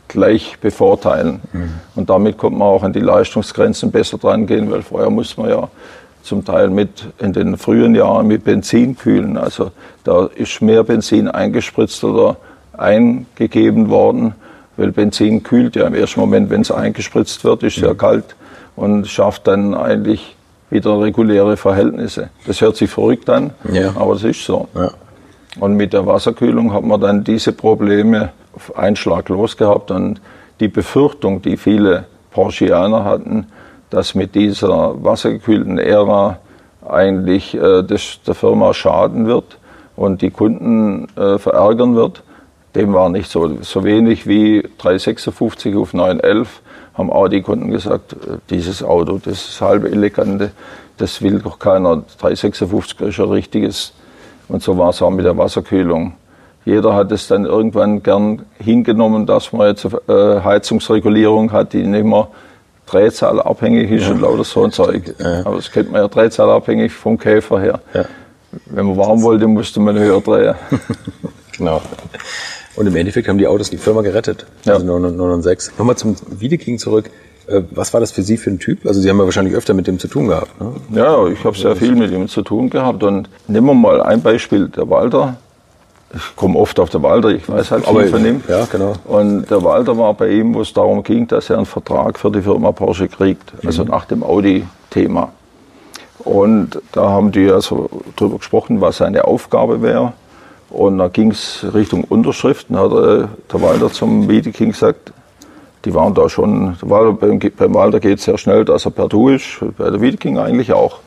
[0.08, 1.40] gleich bevorteilen.
[1.52, 1.68] Mhm.
[1.94, 5.50] Und damit konnte man auch an die Leistungsgrenzen besser dran gehen, weil vorher musste man
[5.50, 5.68] ja
[6.24, 9.36] zum Teil mit in den frühen Jahren mit Benzin kühlen.
[9.36, 9.70] Also
[10.02, 12.38] da ist mehr Benzin eingespritzt oder
[12.76, 14.34] eingegeben worden,
[14.76, 17.98] weil Benzin kühlt ja im ersten Moment, wenn es eingespritzt wird, ist sehr mhm.
[17.98, 18.34] kalt
[18.76, 20.36] und schafft dann eigentlich
[20.70, 22.30] wieder reguläre Verhältnisse.
[22.46, 23.92] Das hört sich verrückt an, ja.
[23.94, 24.68] aber es ist so.
[24.74, 24.90] Ja.
[25.60, 30.20] Und mit der Wasserkühlung hat man dann diese Probleme auf einen Schlag losgehabt und
[30.60, 33.46] die Befürchtung, die viele Porschianer hatten,
[33.90, 36.38] dass mit dieser wassergekühlten Ära
[36.86, 39.58] eigentlich äh, das der Firma schaden wird
[39.96, 42.22] und die Kunden äh, verärgern wird,
[42.74, 43.62] dem war nicht so.
[43.62, 46.60] So wenig wie 356 auf 911
[46.94, 50.52] haben Audi-Kunden gesagt, äh, dieses Auto, das ist halbe elegante,
[50.96, 52.02] das will doch keiner.
[52.18, 53.92] 356 ist ein richtiges.
[54.48, 56.14] Und so war es auch mit der Wasserkühlung.
[56.64, 62.04] Jeder hat es dann irgendwann gern hingenommen, dass man jetzt äh, Heizungsregulierung hat, die nicht
[62.04, 62.28] mehr
[62.86, 64.12] drehzahlabhängig ist ja.
[64.12, 65.14] und lauter so ein Zeug.
[65.18, 65.40] Ja.
[65.44, 67.80] Aber das kennt man ja drehzahlabhängig vom Käfer her.
[67.92, 68.04] Ja.
[68.66, 70.54] Wenn man warm wollte, musste man höher drehen.
[71.56, 71.82] genau.
[72.76, 74.46] Und im Endeffekt haben die Autos die Firma gerettet.
[74.64, 74.74] Ja.
[74.74, 75.72] Also 906.
[75.78, 77.10] Nochmal zum Wiedeking zurück.
[77.46, 78.86] Äh, was war das für Sie für ein Typ?
[78.86, 80.60] Also Sie haben ja wahrscheinlich öfter mit dem zu tun gehabt.
[80.60, 80.72] Ne?
[80.94, 83.02] Ja, ich habe sehr viel mit ihm zu tun gehabt.
[83.02, 85.36] Und nehmen wir mal ein Beispiel, der Walter.
[86.16, 88.40] Ich komme oft auf den Walter, ich weiß halt viel von ihm.
[88.46, 88.92] Ja, genau.
[89.04, 92.30] Und der Walter war bei ihm, wo es darum ging, dass er einen Vertrag für
[92.30, 93.52] die Firma Porsche kriegt.
[93.66, 93.90] Also mhm.
[93.90, 95.32] nach dem Audi-Thema.
[96.20, 100.12] Und da haben die also darüber gesprochen, was seine Aufgabe wäre.
[100.74, 105.12] Und dann ging es Richtung Unterschriften, hat äh, der Walter zum Wiedeking gesagt,
[105.84, 109.06] die waren da schon, Walter, beim, beim Walter geht es sehr schnell, dass er per
[109.06, 110.98] Du ist, bei der Wiedeking eigentlich auch.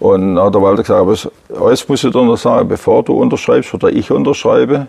[0.00, 3.12] Und dann hat der Walter gesagt, aber alles muss ich dir noch sagen, bevor du
[3.12, 4.88] unterschreibst oder ich unterschreibe,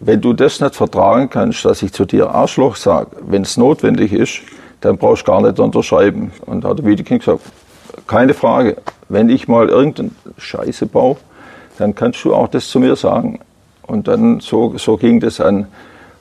[0.00, 4.12] wenn du das nicht vertragen kannst, dass ich zu dir Arschloch sage, wenn es notwendig
[4.12, 4.40] ist,
[4.80, 6.32] dann brauchst du gar nicht unterschreiben.
[6.44, 7.42] Und da hat der Wiedeking gesagt,
[8.08, 8.78] keine Frage,
[9.08, 11.18] wenn ich mal irgendeine Scheiße baue,
[11.80, 13.40] dann kannst du auch das zu mir sagen.
[13.86, 15.66] Und dann so, so ging das an.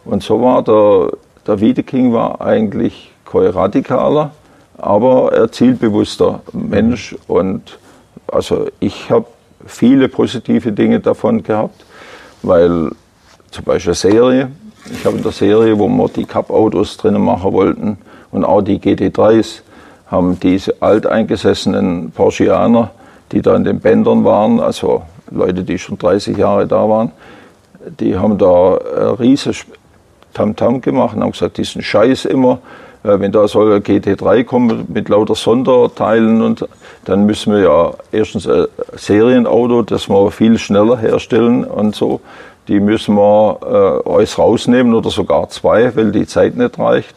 [0.06, 1.12] Und so war der,
[1.46, 4.32] der Wiedeking war eigentlich kein radikaler,
[4.78, 7.16] aber er zielbewusster Mensch.
[7.28, 7.78] Und
[8.28, 9.26] also ich habe
[9.66, 11.86] viele positive Dinge davon gehabt,
[12.42, 12.90] weil
[13.52, 14.52] zum Beispiel Serie,
[14.90, 17.98] ich habe in der Serie, wo wir die Cup-Autos drinnen machen wollten
[18.32, 19.62] und auch die GT3s,
[20.08, 22.92] haben diese alteingesessenen Porscheaner,
[23.32, 27.12] die da in den Bändern waren, also Leute, die schon 30 Jahre da waren,
[28.00, 29.66] die haben da ein riesiges
[30.34, 32.60] Tamtam gemacht und haben gesagt, diesen Scheiß immer,
[33.04, 36.68] äh, wenn da soll ein GT3 kommen mit lauter Sonderteilen und
[37.06, 42.22] dann müssen wir ja erstens ein Serienauto, das wir viel schneller herstellen und so,
[42.68, 47.16] die müssen wir äh, alles rausnehmen oder sogar zwei, weil die Zeit nicht reicht.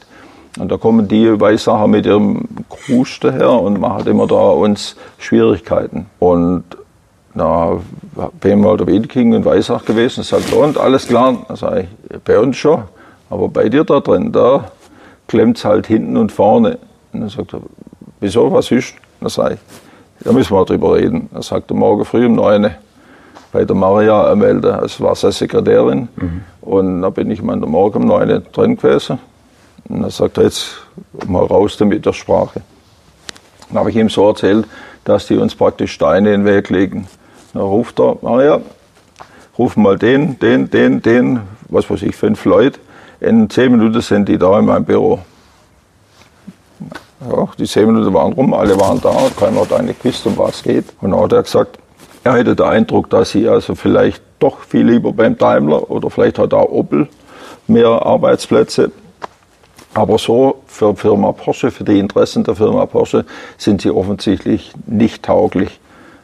[0.58, 6.06] Und da kommen die Weißsacher mit ihrem Krusch daher und machen immer da uns Schwierigkeiten.
[6.18, 6.64] Und
[7.34, 7.80] na,
[8.40, 12.38] bin mal der Wiedeking in Weissach gewesen, sagt, und alles klar, da sage ich, bei
[12.38, 12.82] uns schon,
[13.30, 14.70] aber bei dir da drin, da
[15.28, 16.78] klemmt es halt hinten und vorne.
[17.12, 17.60] Und dann sagt er,
[18.20, 18.94] wieso, was ist?
[19.20, 21.28] Dann sage ich, da müssen wir drüber reden.
[21.34, 22.74] Er sagt er, morgen früh um 9
[23.50, 24.62] bei der Maria anmelden.
[24.80, 26.08] Das war seine Sekretärin.
[26.16, 26.42] Mhm.
[26.60, 29.18] Und da bin ich mal Morgen um 9 drin gewesen.
[29.88, 30.76] Und dann sagt er, jetzt
[31.26, 32.62] mal raus damit der Sprache.
[33.68, 34.66] Dann habe ich ihm so erzählt,
[35.04, 37.06] dass die uns praktisch Steine in den Weg legen.
[37.53, 38.61] Dann ruft er, Maria,
[39.59, 42.80] ruf mal den, den, den, den, was weiß ich, fünf Leute.
[43.20, 45.20] In zehn Minuten sind die da in meinem Büro.
[47.30, 50.57] Ja, die zehn Minuten waren rum, alle waren da, keiner hat eigentlich gewusst, um was
[50.57, 50.84] es geht.
[51.00, 51.78] Und dann hat er gesagt,
[52.24, 56.38] er hätte den Eindruck, dass sie also vielleicht doch viel lieber beim Daimler oder vielleicht
[56.38, 57.09] hat auch Opel
[57.66, 58.90] mehr Arbeitsplätze.
[59.94, 63.24] Aber so für Firma Porsche, für die Interessen der Firma Porsche
[63.59, 65.78] sind sie offensichtlich nicht tauglich.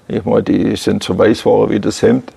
[0.09, 2.33] Ich meine, die sind so weißware wie das Hemd.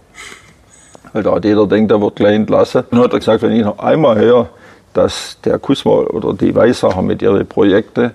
[1.14, 2.84] Weil da hat jeder denkt, er wird gleich entlassen.
[2.92, 4.50] Und hat er gesagt, wenn ich noch einmal höre,
[4.94, 8.12] dass der Kusma oder die Weißsacher mit ihren Projekten,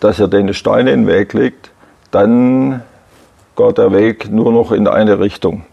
[0.00, 1.70] dass er denen Steine in den Weg legt,
[2.10, 2.82] dann
[3.56, 5.64] geht der Weg nur noch in eine Richtung.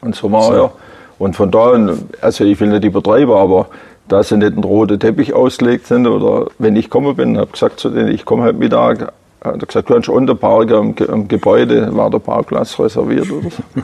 [0.00, 0.52] Und so war so.
[0.52, 0.72] er.
[1.18, 3.68] Und von da an, also ich will nicht übertreiben, aber
[4.08, 7.78] da sie nicht ein roter Teppich ausgelegt sind oder wenn ich komme bin, habe gesagt
[7.78, 9.12] zu denen, ich komme heute Mittag,
[9.44, 13.50] hat er gesagt, du kannst unter Park am, am Gebäude, war der Parkplatz reserviert oder
[13.50, 13.62] so.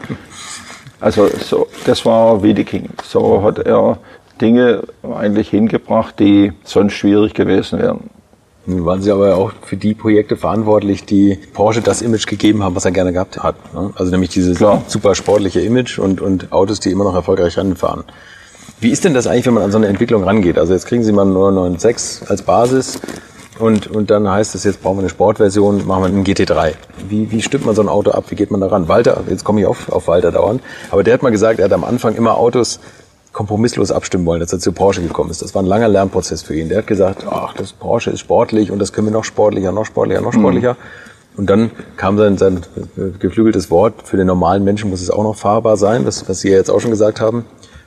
[1.02, 2.90] Also so, das war Wiedeking.
[3.02, 3.96] So hat er
[4.38, 8.10] Dinge eigentlich hingebracht, die sonst schwierig gewesen wären.
[8.66, 12.76] Nun waren Sie aber auch für die Projekte verantwortlich, die Porsche das Image gegeben haben,
[12.76, 13.56] was er gerne gehabt hat.
[13.74, 13.90] Ne?
[13.94, 14.82] Also nämlich dieses Klar.
[14.86, 18.04] super sportliche Image und, und Autos, die immer noch erfolgreich ranfahren.
[18.78, 20.58] Wie ist denn das eigentlich, wenn man an so eine Entwicklung rangeht?
[20.58, 23.00] Also jetzt kriegen Sie mal einen 996 als Basis
[23.60, 26.74] und, und dann heißt es, jetzt brauchen wir eine Sportversion, machen wir einen GT3.
[27.08, 28.24] Wie, wie stimmt man so ein Auto ab?
[28.28, 28.88] Wie geht man da ran?
[28.88, 31.72] Walter, jetzt komme ich auf, auf Walter dauernd, aber der hat mal gesagt, er hat
[31.72, 32.80] am Anfang immer Autos
[33.32, 35.42] kompromisslos abstimmen wollen, als er zu Porsche gekommen ist.
[35.42, 36.68] Das war ein langer Lernprozess für ihn.
[36.68, 39.86] Der hat gesagt, ach, das Porsche ist sportlich und das können wir noch sportlicher, noch
[39.86, 40.72] sportlicher, noch sportlicher.
[40.72, 40.76] Mhm.
[41.36, 42.60] Und dann kam sein, sein
[43.20, 46.50] geflügeltes Wort, für den normalen Menschen muss es auch noch fahrbar sein, das, was Sie
[46.50, 47.44] ja jetzt auch schon gesagt haben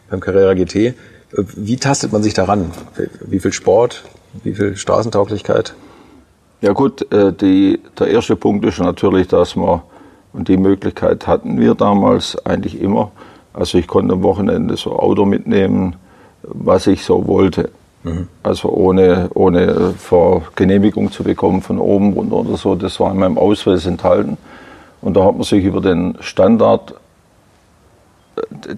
[0.09, 0.93] beim Carrera GT.
[1.31, 2.71] Wie tastet man sich daran?
[3.21, 4.03] Wie viel Sport,
[4.43, 5.75] wie viel Straßentauglichkeit?
[6.61, 9.83] Ja gut, äh, die, der erste Punkt ist natürlich, dass wir,
[10.31, 13.11] und die Möglichkeit hatten wir damals eigentlich immer,
[13.53, 15.95] also ich konnte am Wochenende so Auto mitnehmen,
[16.41, 17.69] was ich so wollte.
[18.03, 18.27] Mhm.
[18.41, 22.75] Also ohne, ohne vor Genehmigung zu bekommen von oben runter oder so.
[22.75, 24.37] Das war in meinem Ausweis enthalten.
[25.01, 26.95] Und da hat man sich über den Standard,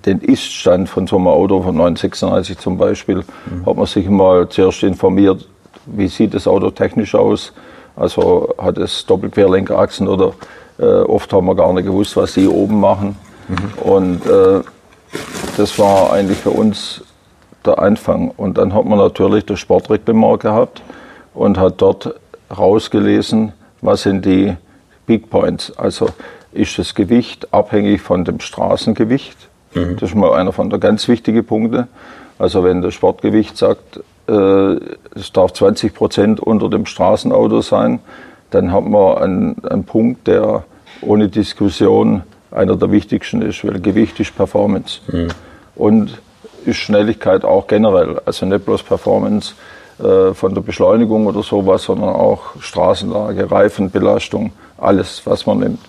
[0.06, 3.66] den Ist-Stand von so einem Auto von 936 zum Beispiel, mhm.
[3.66, 5.48] hat man sich mal zuerst informiert,
[5.86, 7.54] wie sieht das Auto technisch aus.
[7.96, 10.34] Also hat es Doppelquerlenkerachsen oder
[10.80, 13.16] äh, oft haben wir gar nicht gewusst, was die oben machen.
[13.48, 13.90] Mhm.
[13.90, 14.62] Und äh,
[15.56, 17.04] das war eigentlich für uns
[17.66, 18.32] der Anfang.
[18.36, 20.82] Und dann hat man natürlich das Sportreglement gehabt
[21.34, 22.16] und hat dort
[22.56, 24.56] rausgelesen, was sind die
[25.06, 25.76] Big Points.
[25.78, 26.08] Also
[26.56, 29.38] ist das Gewicht abhängig von dem Straßengewicht.
[29.74, 29.98] Mhm.
[30.00, 31.88] Das ist mal einer von der ganz wichtigen Punkte.
[32.40, 34.32] Also wenn das Sportgewicht sagt, äh,
[35.16, 38.00] es darf 20 Prozent unter dem Straßenauto sein,
[38.52, 40.64] dann hat man einen, einen Punkt, der
[41.02, 45.00] ohne Diskussion einer der wichtigsten ist, weil Gewicht ist Performance.
[45.08, 45.28] Mhm.
[45.76, 46.22] Und
[46.66, 48.22] ist Schnelligkeit auch generell.
[48.26, 49.54] Also nicht bloß Performance
[50.00, 55.80] äh, von der Beschleunigung oder sowas, sondern auch Straßenlage, Reifenbelastung, alles, was man nimmt.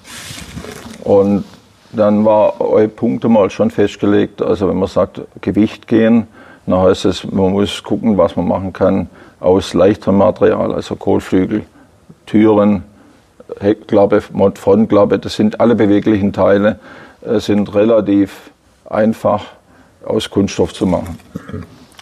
[1.04, 1.44] Und
[1.92, 4.42] dann war eure Punkte mal schon festgelegt.
[4.42, 6.26] Also wenn man sagt, Gewicht gehen,
[6.66, 9.08] dann heißt es, man muss gucken, was man machen kann
[9.40, 11.64] aus leichterem Material, also Kohlflügel,
[12.26, 12.82] Türen,
[13.60, 16.80] Heckklappe, Frontklappe, das sind alle beweglichen Teile,
[17.24, 18.50] äh, sind relativ
[18.84, 19.44] einfach
[20.04, 21.18] aus Kunststoff zu machen.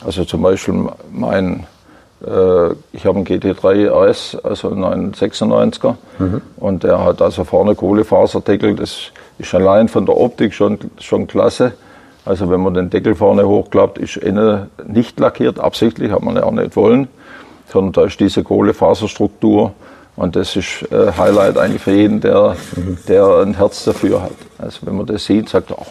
[0.04, 1.66] Also zum Beispiel mein,
[2.20, 6.40] ich habe einen GT3 RS, also einen 996er, mhm.
[6.56, 11.72] und der hat also vorne Kohlefaserdeckel, das ist allein von der Optik schon, schon klasse.
[12.24, 16.44] Also wenn man den Deckel vorne hochklappt, ist innen nicht lackiert, absichtlich, hat man ja
[16.44, 17.08] auch nicht wollen,
[17.70, 19.74] sondern da ist diese Kohlefaserstruktur
[20.16, 22.98] und das ist äh, Highlight eigentlich für jeden, der, mhm.
[23.08, 24.32] der ein Herz dafür hat.
[24.56, 25.86] Also wenn man das sieht, sagt er, oh,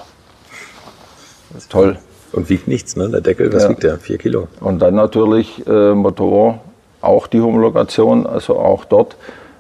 [1.56, 2.00] ist toll.
[2.34, 3.10] Und wiegt nichts, ne?
[3.10, 3.70] Der Deckel, was ja.
[3.70, 3.98] wiegt der?
[3.98, 4.48] Vier Kilo.
[4.60, 6.60] Und dann natürlich äh, Motor,
[7.02, 9.16] auch die Homologation, also auch dort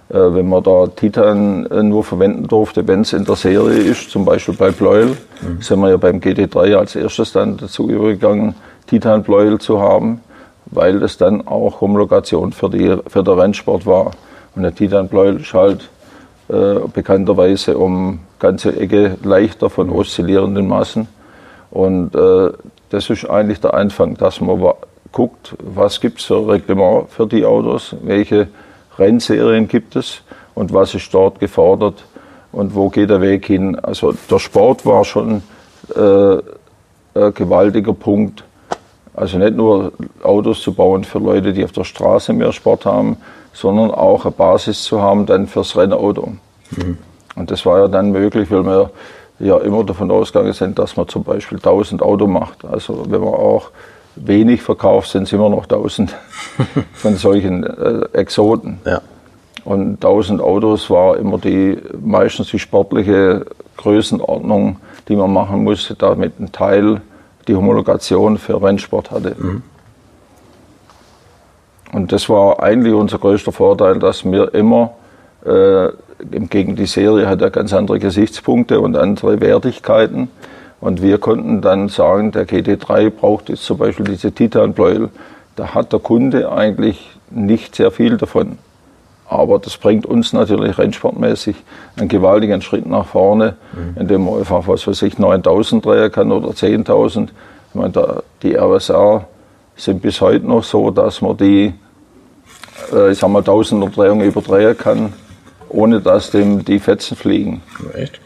[0.10, 4.12] äh, wenn man da Titan äh, nur verwenden durfte, wenn es in der Serie ist,
[4.12, 5.62] zum Beispiel bei Pleuel, mhm.
[5.62, 8.54] sind wir ja beim GT3 als erstes dann dazu übergegangen,
[8.86, 10.22] Titan Pleuel zu haben,
[10.66, 14.12] weil das dann auch Homologation für, die, für den Rennsport war.
[14.56, 15.90] Und der Titan Pleuel ist halt
[16.50, 21.08] äh, bekannterweise um ganze Ecke leichter von oszillierenden Massen.
[21.74, 22.52] Und äh,
[22.92, 24.62] das ist eigentlich der Anfang, dass man
[25.12, 28.48] guckt, was gibt es für Reglement für die Autos, welche
[29.00, 30.22] Rennserien gibt es
[30.54, 32.06] und was ist dort gefordert
[32.52, 33.76] und wo geht der Weg hin.
[33.80, 35.42] Also der Sport war schon
[35.96, 36.38] äh,
[37.16, 38.44] ein gewaltiger Punkt.
[39.16, 43.18] Also nicht nur Autos zu bauen für Leute, die auf der Straße mehr Sport haben,
[43.52, 46.34] sondern auch eine Basis zu haben dann fürs Rennauto.
[46.70, 47.00] Mhm.
[47.36, 48.92] Und das war ja dann möglich, weil wir
[49.40, 52.66] ja immer davon ausgegangen sind, dass man zum Beispiel 1000 Auto macht.
[52.66, 53.72] Also wenn man auch
[54.16, 56.16] wenig verkauft, sind es immer noch 1000
[56.94, 58.80] von solchen äh, Exoten.
[58.86, 59.02] Ja.
[59.66, 63.46] Und 1000 Autos war immer die meistens die sportliche
[63.78, 64.78] Größenordnung,
[65.08, 67.02] die man machen musste, damit ein Teil
[67.48, 69.36] die Homologation für Rennsport hatte.
[69.38, 69.64] Mhm.
[71.94, 74.94] Und das war eigentlich unser größter Vorteil, dass wir immer,
[75.46, 75.90] äh,
[76.50, 80.30] gegen die Serie hat ja ganz andere Gesichtspunkte und andere Wertigkeiten.
[80.80, 85.10] Und wir konnten dann sagen, der GT3 braucht jetzt zum Beispiel diese Titanpleuel.
[85.56, 88.58] Da hat der Kunde eigentlich nicht sehr viel davon.
[89.26, 91.56] Aber das bringt uns natürlich rennsportmäßig
[91.96, 94.02] einen gewaltigen Schritt nach vorne, mhm.
[94.02, 97.30] indem man einfach, was weiß ich, 9000 drehen kann oder 10.000.
[97.70, 99.26] Ich meine, die RSR
[99.76, 101.74] sind bis heute noch so, dass man die,
[102.94, 105.14] äh, ich sag mal, 1000 Drehungen überdrehen kann,
[105.74, 107.62] ohne dass dem die Fetzen fliegen.
[107.94, 108.20] Echt?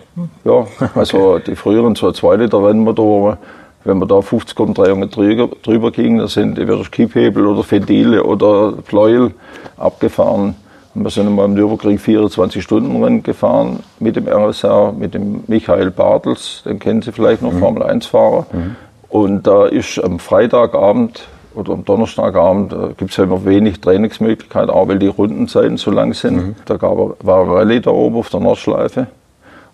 [0.43, 3.37] Ja, also die früheren so 2 Liter Rennmotoren,
[3.83, 8.73] wenn man da 50 Umdrehungen drüber, drüber ging, da sind entweder Kipphebel oder Ventile oder
[8.73, 9.31] Pleuel
[9.77, 10.55] abgefahren.
[10.93, 15.43] Und wir sind einmal im Nürburgring 24 Stunden Rennen gefahren mit dem RSR, mit dem
[15.47, 17.59] Michael Bartels, den kennen Sie vielleicht noch, mhm.
[17.59, 18.47] Formel 1-Fahrer.
[18.51, 18.75] Mhm.
[19.09, 21.27] Und da ist am Freitagabend
[21.57, 25.89] oder am Donnerstagabend äh, gibt es ja immer wenig Trainingsmöglichkeiten, auch weil die Rundenzeiten so
[25.89, 26.35] lang sind.
[26.35, 26.55] Mhm.
[26.65, 29.07] Da gab, war ein Rallye da oben auf der Nordschleife.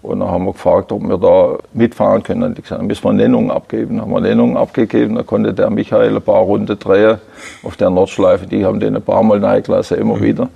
[0.02, 2.44] Und dann haben wir gefragt, ob wir da mitfahren können.
[2.44, 3.98] Und die gesagt, dann müssen wir Nennungen abgeben.
[3.98, 5.16] Dann haben wir Nennungen abgegeben.
[5.16, 7.20] Da konnte der Michael ein paar Runden drehen
[7.64, 8.48] auf der Nordschleife.
[8.48, 10.22] Die haben den ein paar Mal reingelassen, immer mhm.
[10.22, 10.50] wieder.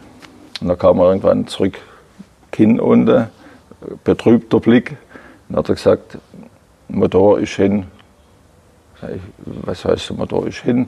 [0.61, 1.77] Und dann kam er irgendwann zurück,
[2.51, 3.27] Kinn unten,
[4.03, 4.97] betrübter Blick.
[5.49, 6.17] Dann hat er gesagt,
[6.87, 7.85] Motor ist hin.
[9.45, 10.87] Was heißt, Motor ist hin?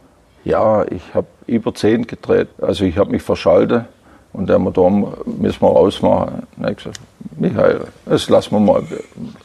[0.43, 2.49] ja, ich habe über 10 gedreht.
[2.61, 3.85] Also ich habe mich verschaltet
[4.33, 4.89] und der Motor
[5.25, 6.47] müssen wir ausmachen.
[6.57, 6.99] Und ich gesagt,
[7.37, 8.83] Michael, das lassen wir mal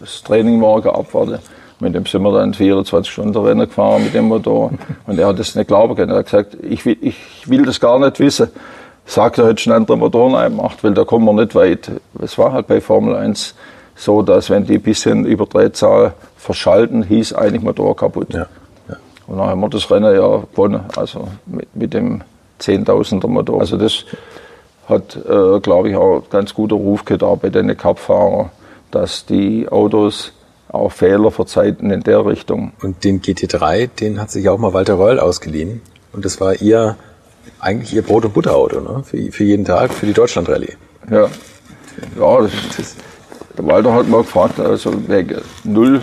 [0.00, 1.38] das Training morgen abwarten.
[1.78, 4.70] Mit dem sind wir dann 24 Stunden Rennen gefahren mit dem Motor.
[5.06, 6.10] Und er hat das nicht glauben können.
[6.10, 7.16] Er hat gesagt, ich will, ich
[7.46, 8.48] will das gar nicht wissen.
[9.04, 11.90] Sagt er, hätte einen anderen Motor gemacht, weil da kommen wir nicht weit.
[12.20, 13.54] Es war halt bei Formel 1
[13.94, 18.32] so, dass wenn die ein bisschen über Drehzahl verschalten, hieß eigentlich Motor kaputt.
[18.32, 18.46] Ja.
[19.26, 22.22] Und dann haben wir das Rennen ja gewonnen, also mit, mit dem
[22.60, 23.60] 10.000er Motor.
[23.60, 24.04] Also das
[24.88, 28.50] hat, äh, glaube ich, auch ganz guter Ruf getan bei den Cup-Fahrern,
[28.90, 30.32] dass die Autos
[30.68, 32.72] auch Fehler verzeihten in der Richtung.
[32.82, 35.82] Und den GT3, den hat sich auch mal Walter Röll ausgeliehen.
[36.12, 36.96] Und das war ihr,
[37.60, 39.02] eigentlich ihr Brot- und Butterauto, ne?
[39.04, 40.74] Für, für jeden Tag, für die Deutschland-Rallye.
[41.10, 41.28] Ja,
[42.18, 42.96] ja das, das,
[43.58, 46.02] der Walter hat mal gefragt, also wegen null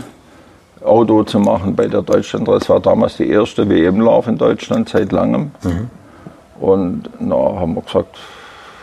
[0.84, 2.47] Auto zu machen bei der Deutschland.
[2.47, 5.51] Das war damals die erste WM-Lauf in Deutschland seit langem.
[5.63, 5.89] Mhm.
[6.59, 8.17] Und da haben wir gesagt,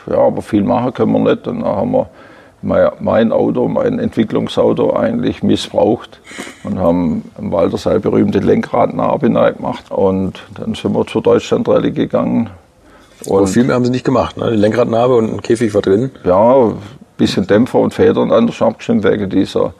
[0.06, 1.46] ja, aber viel machen können wir nicht.
[1.46, 2.08] Und dann haben wir
[3.00, 6.20] mein Auto, mein Entwicklungsauto eigentlich missbraucht
[6.62, 9.90] und haben im Walterseil berühmte Lenkradnarbe gemacht.
[9.90, 12.50] Und dann sind wir zur Deutschland-Rallye gegangen.
[13.26, 14.50] Und aber viel mehr haben sie nicht gemacht, ne?
[14.50, 16.10] Die Lenkradnarbe und ein Käfig war drin.
[16.24, 16.76] Ja, ein
[17.16, 19.74] bisschen Dämpfer und Federn anders abgestimmt wegen dieser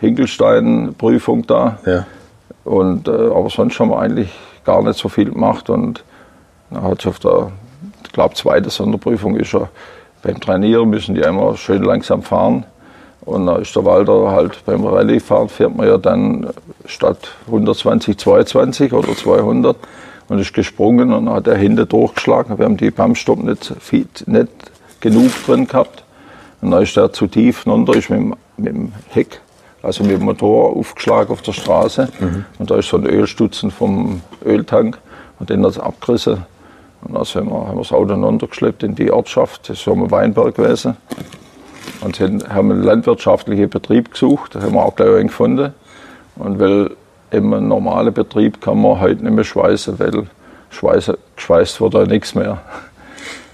[0.00, 1.78] Hinkelstein-Prüfung da.
[1.86, 2.06] Ja.
[2.64, 4.30] Und, äh, aber sonst haben wir eigentlich
[4.64, 5.70] gar nicht so viel gemacht.
[5.70, 6.04] Und
[6.70, 7.52] dann hat auf der,
[8.04, 9.68] ich glaube, zweite Sonderprüfung ist er
[10.22, 12.66] beim Trainieren müssen die immer schön langsam fahren.
[13.22, 16.48] Und dann ist der Walter halt beim Rallye-Fahren fährt man ja dann
[16.86, 19.76] statt 120, 220 oder 200
[20.28, 22.58] und ist gesprungen und hat er hinten durchgeschlagen.
[22.58, 23.74] Wir haben die Pumpstop nicht,
[24.26, 24.48] nicht
[25.00, 26.04] genug drin gehabt.
[26.60, 29.40] Und dann ist er zu tief runter, ist mit dem, mit dem Heck
[29.82, 32.08] also mit dem Motor aufgeschlagen auf der Straße.
[32.18, 32.44] Mhm.
[32.58, 34.98] Und da ist so ein Ölstutzen vom Öltank
[35.38, 36.44] und den hat es abgerissen.
[37.02, 39.92] Und dann haben wir, haben wir das Auto runtergeschleppt in die Ortschaft, das ist so
[39.92, 40.96] ein Weinberg gewesen.
[42.02, 45.74] Und haben einen landwirtschaftlichen Betrieb gesucht, da haben wir auch gleich einen gefunden.
[46.36, 46.90] Und weil
[47.30, 50.26] im normalen Betrieb kann man heute nicht mehr schweißen, weil
[50.70, 52.58] geschweißt wird da nichts mehr.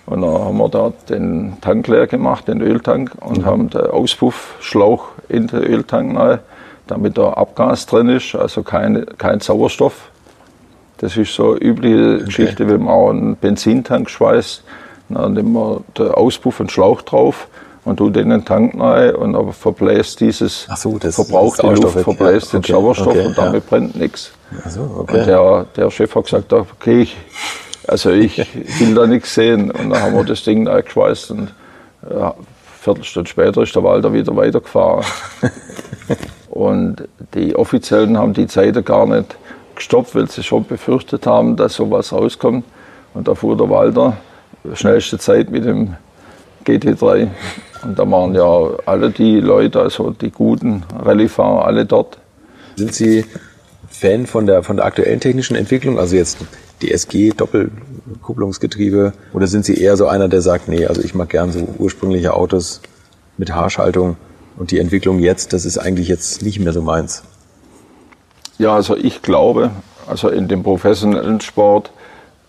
[0.06, 3.44] Und dann haben wir da den Tank leer gemacht, den Öltank, und mhm.
[3.44, 6.38] haben den Auspuffschlauch in den Öltank rein,
[6.86, 10.10] damit da Abgas drin ist, also keine, kein Sauerstoff.
[10.98, 12.24] Das ist so eine übliche okay.
[12.24, 14.62] Geschichte, wenn man auch einen Benzintank schweißt,
[15.08, 17.48] dann nimmt man den Auspuff und Schlauch drauf
[17.84, 22.66] und tut in den Tank rein und verbläst dieses so, verbrauchte Luft, verbläst ja, okay,
[22.66, 23.68] den Sauerstoff okay, und damit ja.
[23.68, 24.32] brennt nichts.
[24.68, 24.80] So.
[24.80, 27.16] Und der, der Chef hat gesagt, okay, ich,
[27.86, 28.38] also ich
[28.78, 29.70] will da nichts sehen.
[29.70, 31.54] Und dann haben wir das Ding eingeschweißt und
[32.10, 32.34] ja,
[32.80, 35.04] Viertelstunde später ist der Walter wieder weitergefahren.
[36.50, 39.36] und die Offiziellen haben die Zeit gar nicht
[39.74, 42.64] gestoppt, weil sie schon befürchtet haben, dass sowas rauskommt.
[43.14, 44.16] Und da fuhr der Walter
[44.74, 45.96] schnellste Zeit mit dem
[46.64, 47.28] GT3.
[47.82, 52.18] Und da waren ja alle die Leute, also die guten Rallyefahrer, alle dort.
[52.76, 53.24] Sind Sie
[53.88, 55.98] Fan von der, von der aktuellen technischen Entwicklung?
[55.98, 56.38] Also jetzt
[56.82, 59.12] DSG, Doppelkupplungsgetriebe?
[59.32, 62.34] Oder sind Sie eher so einer, der sagt, nee, also ich mag gern so ursprüngliche
[62.34, 62.80] Autos
[63.38, 64.16] mit Haarschaltung
[64.56, 67.22] und die Entwicklung jetzt, das ist eigentlich jetzt nicht mehr so meins?
[68.58, 69.70] Ja, also ich glaube,
[70.06, 71.90] also in dem professionellen Sport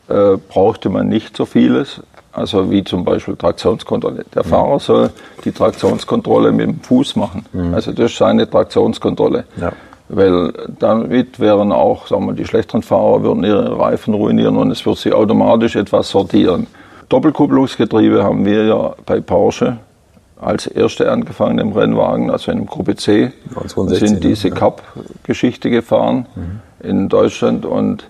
[0.07, 2.01] äh, brauchte man nicht so vieles.
[2.31, 4.23] Also wie zum Beispiel Traktionskontrolle.
[4.35, 4.49] Der mhm.
[4.49, 5.09] Fahrer soll
[5.43, 7.45] die Traktionskontrolle mit dem Fuß machen.
[7.51, 7.73] Mhm.
[7.73, 9.45] Also das ist seine Traktionskontrolle.
[9.59, 9.71] Ja.
[10.09, 14.85] Weil damit wären auch, sagen wir, die schlechteren Fahrer würden ihre Reifen ruinieren und es
[14.85, 16.67] wird sie automatisch etwas sortieren.
[17.09, 19.77] Doppelkupplungsgetriebe haben wir ja bei Porsche
[20.39, 23.31] als erste angefangen im Rennwagen, also in Gruppe C.
[23.75, 26.87] Und sind diese Cup-Geschichte gefahren mhm.
[26.87, 28.07] in Deutschland und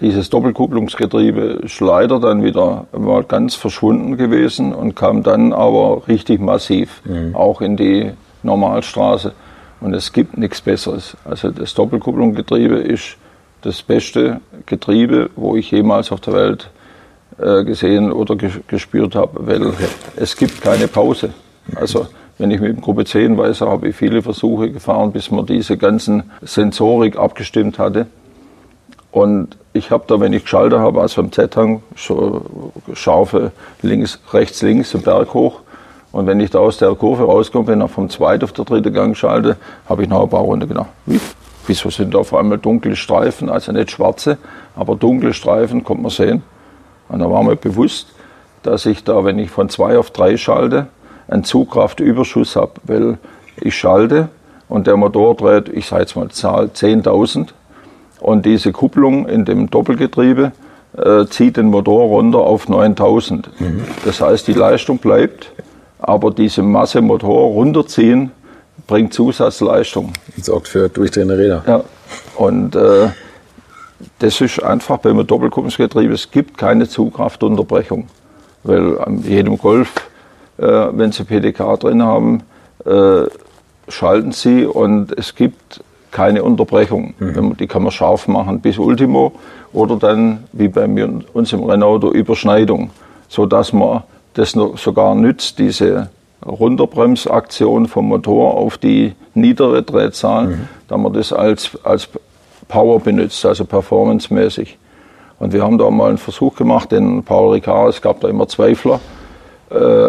[0.00, 6.40] dieses Doppelkupplungsgetriebe ist leider dann wieder mal ganz verschwunden gewesen und kam dann aber richtig
[6.40, 7.34] massiv, mhm.
[7.34, 8.10] auch in die
[8.42, 9.32] Normalstraße.
[9.80, 11.16] Und es gibt nichts Besseres.
[11.24, 13.16] Also das Doppelkupplungsgetriebe ist
[13.62, 16.70] das beste Getriebe, wo ich jemals auf der Welt
[17.38, 19.72] äh, gesehen oder gespürt habe, weil
[20.16, 21.30] es gibt keine Pause.
[21.74, 22.06] Also
[22.38, 25.76] wenn ich mit dem Gruppe 10 weiß, habe ich viele Versuche gefahren, bis man diese
[25.76, 28.06] ganzen Sensorik abgestimmt hatte.
[29.10, 34.60] Und ich habe da, wenn ich geschaltet habe, also am Z-Hang, so scharfe links, rechts,
[34.62, 35.60] links, den Berg hoch.
[36.16, 38.90] Und wenn ich da aus der Kurve rauskomme, wenn ich vom zweiten auf der dritte
[38.90, 41.20] Gang schalte, habe ich noch ein paar Runden gedacht, wie,
[41.66, 44.38] wieso sind da auf einmal dunkle Streifen, also nicht schwarze,
[44.74, 46.42] aber dunkle Streifen, kommt man sehen.
[47.10, 48.14] Und da war mir bewusst,
[48.62, 50.86] dass ich da, wenn ich von zwei auf drei schalte,
[51.28, 53.18] einen Zugkraftüberschuss habe, weil
[53.60, 54.30] ich schalte
[54.70, 57.48] und der Motor dreht, ich sage jetzt mal Zahl 10.000
[58.20, 60.52] und diese Kupplung in dem Doppelgetriebe
[60.96, 63.44] äh, zieht den Motor runter auf 9.000.
[63.58, 63.84] Mhm.
[64.06, 65.52] Das heißt, die Leistung bleibt,
[65.98, 68.32] aber diese Masse Motor runterziehen
[68.86, 70.12] bringt Zusatzleistung.
[70.36, 71.64] Das sorgt für durchdrehende Räder.
[71.66, 71.84] Ja,
[72.36, 73.08] und äh,
[74.18, 78.06] das ist einfach beim Doppelkupplungsgetriebe, es gibt keine Zugkraftunterbrechung,
[78.62, 79.92] weil an jedem Golf
[80.58, 82.42] äh, wenn Sie PDK drin haben,
[82.84, 83.24] äh,
[83.88, 87.14] schalten Sie und es gibt keine Unterbrechung.
[87.18, 87.56] Mhm.
[87.58, 89.32] Die kann man scharf machen bis Ultimo
[89.72, 92.90] oder dann, wie bei mir, uns im Renault, Überschneidung,
[93.28, 94.02] sodass man
[94.36, 96.10] das sogar nützt, diese
[96.44, 100.68] Runterbremsaktion vom Motor auf die niedere Drehzahl, mhm.
[100.88, 102.08] da man das als, als
[102.68, 104.78] Power benutzt, also performancemäßig.
[105.38, 108.48] Und wir haben da mal einen Versuch gemacht, den Paul Ricard, es gab da immer
[108.48, 109.00] Zweifler,
[109.70, 110.08] äh,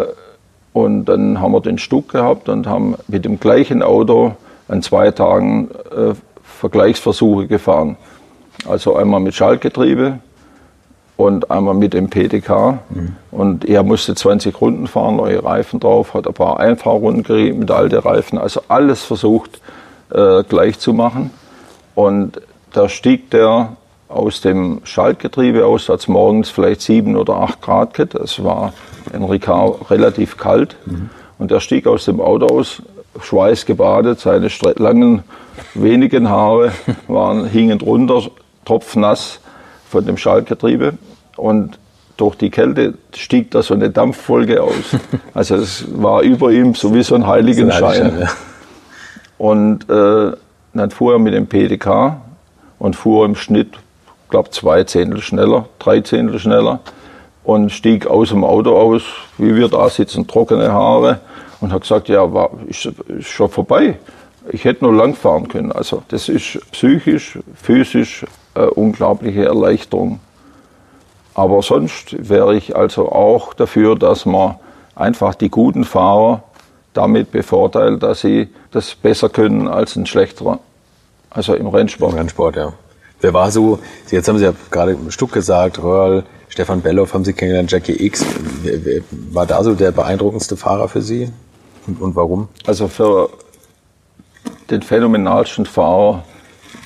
[0.72, 4.36] und dann haben wir den Stuck gehabt und haben mit dem gleichen Auto
[4.68, 6.14] an zwei Tagen äh,
[6.44, 7.96] Vergleichsversuche gefahren.
[8.68, 10.20] Also einmal mit Schaltgetriebe
[11.18, 12.78] und einmal mit dem PDK.
[12.90, 13.16] Mhm.
[13.32, 17.72] Und er musste 20 Runden fahren, neue Reifen drauf, hat ein paar Einfahrrunden gerieben mit
[17.72, 18.38] alten Reifen.
[18.38, 19.60] Also alles versucht
[20.10, 21.32] äh, gleich zu machen.
[21.96, 22.40] Und
[22.72, 23.76] da stieg der
[24.08, 28.14] aus dem Schaltgetriebe aus, als morgens vielleicht sieben oder acht Grad gehabt.
[28.14, 28.72] Es war
[29.12, 30.76] in Ricard relativ kalt.
[30.86, 31.10] Mhm.
[31.40, 32.80] Und er stieg aus dem Auto aus,
[33.20, 35.24] schweißgebadet, seine langen,
[35.74, 36.70] wenigen Haare
[37.08, 38.22] waren, hingen drunter,
[38.64, 39.40] tropfnass
[39.90, 40.94] von dem Schaltgetriebe.
[41.38, 41.78] Und
[42.18, 44.96] durch die Kälte stieg da so eine Dampffolge aus.
[45.34, 48.20] Also es war über ihm so wie so ein Heiligenschein.
[48.20, 48.28] Ja.
[49.38, 50.32] Und äh,
[50.74, 52.20] dann fuhr er mit dem PDK
[52.78, 53.78] und fuhr im Schnitt
[54.28, 56.80] ich glaube, zwei Zehntel schneller, drei Zehntel schneller
[57.44, 59.02] und stieg aus dem Auto aus,
[59.38, 61.20] wie wir da sitzen, trockene Haare
[61.62, 63.98] und hat gesagt, ja, war, ist, ist schon vorbei.
[64.50, 65.72] Ich hätte nur lang fahren können.
[65.72, 70.20] Also das ist psychisch, physisch eine unglaubliche Erleichterung.
[71.38, 74.56] Aber sonst wäre ich also auch dafür, dass man
[74.96, 76.42] einfach die guten Fahrer
[76.94, 80.58] damit bevorteilt, dass sie das besser können als ein schlechterer.
[81.30, 82.10] Also im Rennsport.
[82.10, 82.72] Im Rennsport, ja.
[83.20, 83.78] Wer war so,
[84.10, 88.26] jetzt haben Sie ja gerade Stuck gesagt, Röhrl, Stefan Belloff haben Sie kennengelernt, Jackie X.
[89.30, 91.30] War da so der beeindruckendste Fahrer für Sie?
[91.86, 92.48] Und, und warum?
[92.66, 93.30] Also für
[94.70, 96.24] den phänomenalsten Fahrer,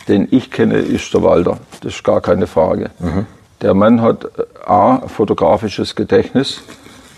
[0.09, 1.57] den ich kenne, ist der Walter.
[1.81, 2.91] Das ist gar keine Frage.
[2.99, 3.27] Mhm.
[3.63, 6.61] Der Mann hat äh, A, fotografisches Gedächtnis.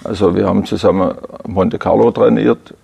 [0.04, 1.14] Also wir haben zusammen
[1.46, 2.74] Monte Carlo trainiert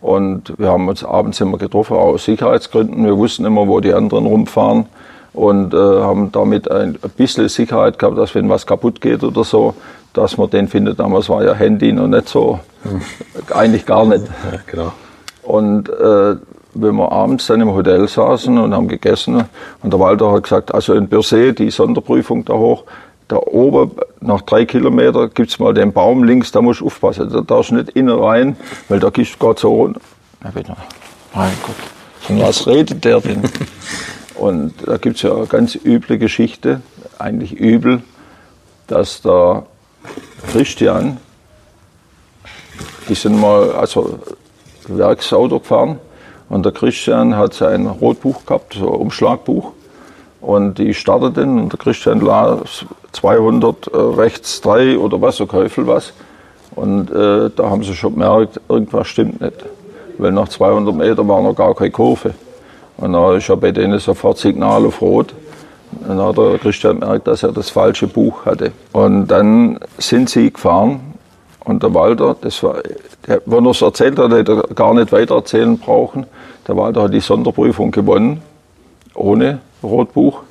[0.00, 3.04] und wir haben uns abends immer getroffen, auch aus Sicherheitsgründen.
[3.04, 4.86] Wir wussten immer, wo die anderen rumfahren
[5.32, 9.74] und äh, haben damit ein bisschen Sicherheit gehabt, dass wenn was kaputt geht oder so,
[10.12, 10.98] dass man den findet.
[10.98, 13.00] Damals war ja Handy noch nicht so, hm.
[13.54, 14.24] eigentlich gar nicht.
[14.26, 14.92] Ja, genau.
[15.42, 16.36] Und äh,
[16.74, 19.44] wenn wir abends dann im Hotel saßen und haben gegessen
[19.82, 22.84] und der Walter hat gesagt, also in Birsee, die Sonderprüfung da hoch,
[23.28, 27.30] da oben, nach drei Kilometern, gibt's mal den Baum links, da musst du aufpassen.
[27.30, 28.56] Da darfst du nicht innen rein,
[28.88, 30.00] weil da gehst du gerade so runter.
[31.34, 31.76] Mein Gott,
[32.20, 33.42] von was redet der denn?
[34.34, 36.82] Und da gibt es ja eine ganz üble Geschichte,
[37.18, 38.02] eigentlich übel,
[38.88, 39.64] dass der
[40.52, 41.18] Christian,
[43.08, 44.18] die sind mal also
[44.88, 45.98] Werksauto gefahren
[46.48, 49.72] und der Christian hat sein Rotbuch gehabt, so ein Umschlagbuch.
[50.44, 55.86] Und die starteten und der Christian las 200 äh, rechts 3 oder was, so Käufel
[55.86, 56.12] was.
[56.76, 59.64] Und äh, da haben sie schon gemerkt, irgendwas stimmt nicht.
[60.18, 62.34] Weil nach 200 Metern war noch gar keine Kurve.
[62.98, 65.32] Und dann ist ja bei denen sofort Signal auf Rot.
[66.06, 68.72] Dann hat der Christian gemerkt, dass er das falsche Buch hatte.
[68.92, 71.00] Und dann sind sie gefahren
[71.64, 72.82] und der Walter, das war,
[73.26, 76.26] der, wenn er es erzählt hat, hätte er gar nicht weiter erzählen brauchen.
[76.68, 78.42] Der Walter hat die Sonderprüfung gewonnen,
[79.14, 80.42] ohne Rotbuch.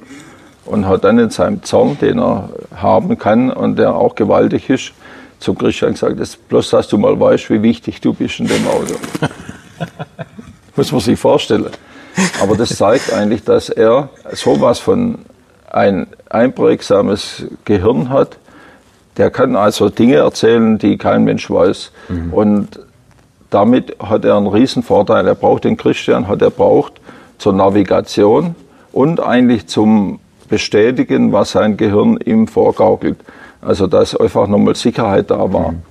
[0.65, 4.93] Und hat dann in seinem Zorn, den er haben kann und der auch gewaltig ist,
[5.39, 8.65] zum Christian gesagt, das, bloß dass du mal weißt, wie wichtig du bist in dem
[8.67, 8.95] Auto.
[10.75, 11.69] muss man sich vorstellen.
[12.41, 15.19] Aber das zeigt eigentlich, dass er sowas von
[15.69, 18.37] ein einprägsames Gehirn hat.
[19.17, 21.91] Der kann also Dinge erzählen, die kein Mensch weiß.
[22.09, 22.33] Mhm.
[22.33, 22.79] Und
[23.49, 25.27] damit hat er einen riesen Vorteil.
[25.27, 26.93] Er braucht den Christian, hat er braucht
[27.37, 28.55] zur Navigation
[28.91, 30.19] und eigentlich zum
[30.49, 33.17] Bestätigen, was sein Gehirn ihm vorgaukelt.
[33.61, 35.71] Also dass einfach nochmal Sicherheit da war.
[35.71, 35.81] Mhm.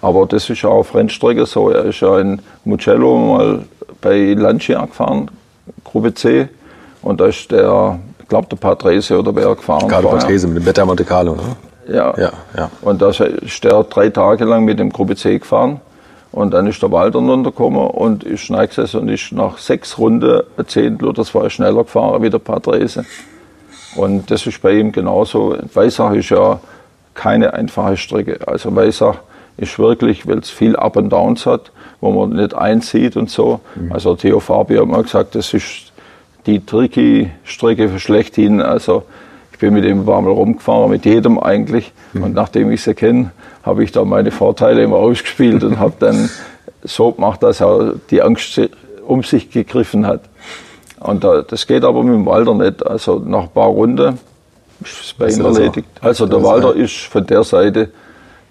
[0.00, 1.70] Aber das ist ja auch auf Rennstrecke so.
[1.70, 3.64] Er ist ja in Mugello mal
[4.00, 5.30] bei Lancia gefahren,
[5.84, 6.48] Gruppe C.
[7.02, 9.88] Und da ist der, ich glaube, der Patrese oder wer gefahren.
[9.88, 11.56] Carlo Patrese mit dem Wetter Monte Carlo, ne?
[11.88, 12.14] Ja.
[12.18, 12.70] ja, ja.
[12.82, 15.80] Und da ist der drei Tage lang mit dem Gruppe C gefahren.
[16.30, 20.68] Und dann ist der Walter runtergekommen und ist reingesessen und ist nach sechs Runden ein
[20.68, 23.04] Zehntel oder zwei schneller gefahren wie der Patrese.
[23.96, 25.56] Und das ist bei ihm genauso.
[25.72, 26.60] Weissach ist ja
[27.14, 28.38] keine einfache Strecke.
[28.46, 29.16] Also Weissach
[29.56, 33.60] ist wirklich, weil es viel Up and Downs hat, wo man nicht einsieht und so.
[33.74, 33.92] Mhm.
[33.92, 35.92] Also Theo Fabi hat mal gesagt, das ist
[36.46, 38.60] die tricky Strecke für schlechthin.
[38.60, 39.02] Also
[39.52, 41.92] ich bin mit ihm ein paar Mal rumgefahren, mit jedem eigentlich.
[42.12, 42.22] Mhm.
[42.22, 43.32] Und nachdem ich sie kenne,
[43.62, 46.30] habe ich da meine Vorteile immer ausgespielt und habe dann
[46.82, 48.60] so gemacht, dass er die Angst
[49.06, 50.20] um sich gegriffen hat.
[51.00, 52.86] Und das geht aber mit dem Walter nicht.
[52.86, 54.18] Also nach ein paar Runden
[54.80, 55.88] ist es bei ihm erledigt.
[56.00, 57.90] Also der Walter ist von der Seite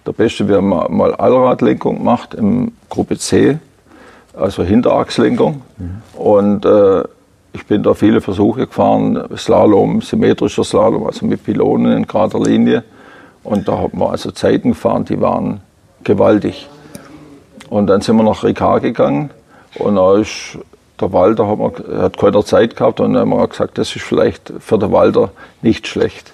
[0.06, 0.48] der Beste.
[0.48, 3.58] Wir haben mal Allradlenkung gemacht im Gruppe C,
[4.34, 5.62] also Hinterachslenkung.
[5.78, 6.20] Mhm.
[6.20, 7.04] Und äh,
[7.54, 12.84] ich bin da viele Versuche gefahren, Slalom, symmetrischer Slalom, also mit Pylonen in gerader Linie.
[13.48, 15.62] Und da haben wir also Zeiten gefahren, die waren
[16.04, 16.68] gewaltig.
[17.70, 19.30] Und dann sind wir nach Ricard gegangen
[19.76, 20.58] und da ist
[21.00, 24.04] der Walter hat, man, hat keine Zeit gehabt und dann haben wir gesagt, das ist
[24.04, 25.30] vielleicht für den Walter
[25.62, 26.34] nicht schlecht.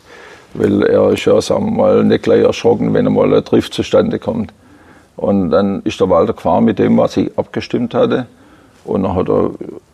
[0.56, 4.18] Weil er ist ja, sagen wir mal, nicht gleich erschrocken, wenn einmal ein Triff zustande
[4.18, 4.52] kommt.
[5.16, 8.26] Und dann ist der Walter gefahren mit dem, was ich abgestimmt hatte.
[8.86, 9.52] Und dann hat der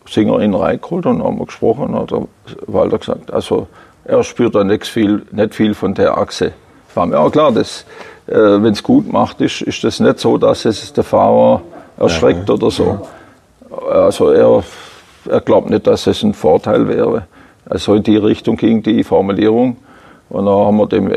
[0.08, 2.26] Singer ihn reingeholt und dann haben wir gesprochen und hat der
[2.66, 3.66] Walter gesagt, also
[4.04, 6.52] er spürt da nicht viel, nicht viel von der Achse.
[6.94, 11.04] Auch klar, äh, wenn es gut macht, ist, ist das nicht so, dass es der
[11.04, 11.62] Fahrer
[11.98, 12.98] erschreckt ja, oder so.
[13.70, 13.76] Ja.
[13.92, 14.62] Also er,
[15.28, 17.26] er glaubt nicht, dass es ein Vorteil wäre.
[17.68, 19.76] Also in die Richtung ging die Formulierung.
[20.28, 21.10] Und dann haben wir dem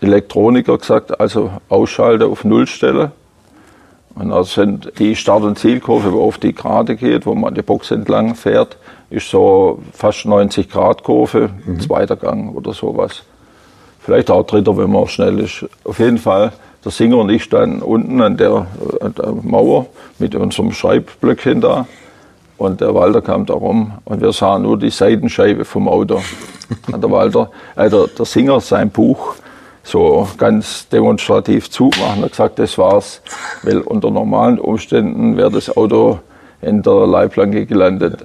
[0.00, 3.12] Elektroniker gesagt, also Ausschalter auf Nullstelle.
[4.14, 7.62] Und dann sind die Start- und Zielkurve, wo auf die Gerade geht, wo man die
[7.62, 8.76] Box entlang fährt,
[9.10, 11.80] ist so fast 90 Grad Kurve, mhm.
[11.80, 13.22] zweiter Gang oder sowas.
[14.04, 15.64] Vielleicht auch dritter, wenn man schnell ist.
[15.82, 16.52] Auf jeden Fall,
[16.84, 18.66] der Singer und ich standen unten an der,
[19.00, 19.86] an der Mauer
[20.18, 21.86] mit unserem Schreibblöckchen da.
[22.58, 26.20] Und der Walter kam da rum und wir sahen nur die Seitenscheibe vom Auto.
[26.92, 29.36] Und der Walter, äh, der, der Singer sein Buch
[29.82, 32.18] so ganz demonstrativ zumachen.
[32.18, 33.22] Er hat gesagt, das war's,
[33.62, 36.20] weil unter normalen Umständen wäre das Auto
[36.60, 38.24] in der Leitplanke gelandet.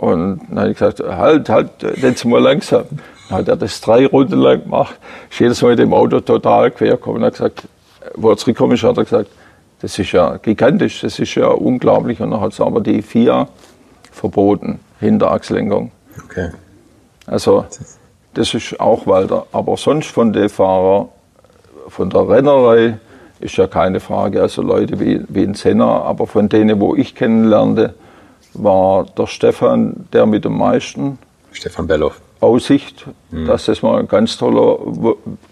[0.00, 2.84] Und dann habe ich gesagt, halt, halt, jetzt mal langsam.
[3.34, 4.94] Hat er das drei Runden lang gemacht,
[5.30, 7.68] ist jedes Mal mit dem Auto total quer gekommen und hat gesagt,
[8.14, 9.30] wo er zurückgekommen ist, hat er gesagt,
[9.80, 12.20] das ist ja gigantisch, das ist ja unglaublich.
[12.20, 13.48] Und dann hat es aber die FIA
[14.10, 15.90] verboten, Hinterachslenkung.
[16.24, 16.50] Okay.
[17.26, 17.66] Also,
[18.34, 19.46] das ist auch Walter.
[19.52, 21.08] Aber sonst von den Fahrern,
[21.88, 22.98] von der Rennerei,
[23.40, 24.40] ist ja keine Frage.
[24.40, 27.94] Also Leute wie, wie ein Senna, aber von denen, wo ich kennenlernte,
[28.54, 31.18] war der Stefan der mit dem meisten.
[31.52, 32.20] Stefan Belloff.
[32.44, 33.46] Aussicht, mhm.
[33.46, 34.78] dass das mal ein ganz toller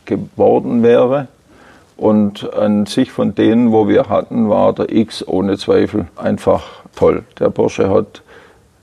[0.05, 1.29] geworden wäre.
[1.97, 6.65] Und an sich von denen, wo wir hatten, war der X ohne Zweifel einfach
[6.97, 7.23] toll.
[7.39, 8.23] Der Bursche hat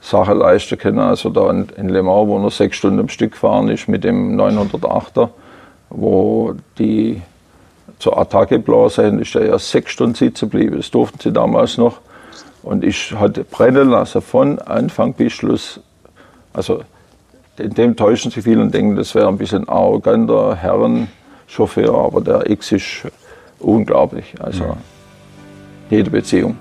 [0.01, 0.99] Sachen leisten können.
[0.99, 4.39] Also da in Le Mans, wo er sechs Stunden am Stück gefahren ist mit dem
[4.39, 5.29] 908er,
[5.89, 7.21] wo die
[7.99, 10.77] zur Attacke blasen, ist er ja sechs Stunden sitzen geblieben.
[10.77, 11.99] Das durften sie damals noch.
[12.63, 15.79] Und ich hatte brennen lassen von Anfang bis Schluss.
[16.53, 16.81] Also
[17.67, 21.07] dem täuschen sich viele und denken, das wäre ein bisschen arroganter Herren.
[21.47, 23.07] Chauffeur, aber der X ist
[23.59, 24.35] unglaublich.
[24.39, 24.77] Also ja.
[25.89, 26.55] jede Beziehung.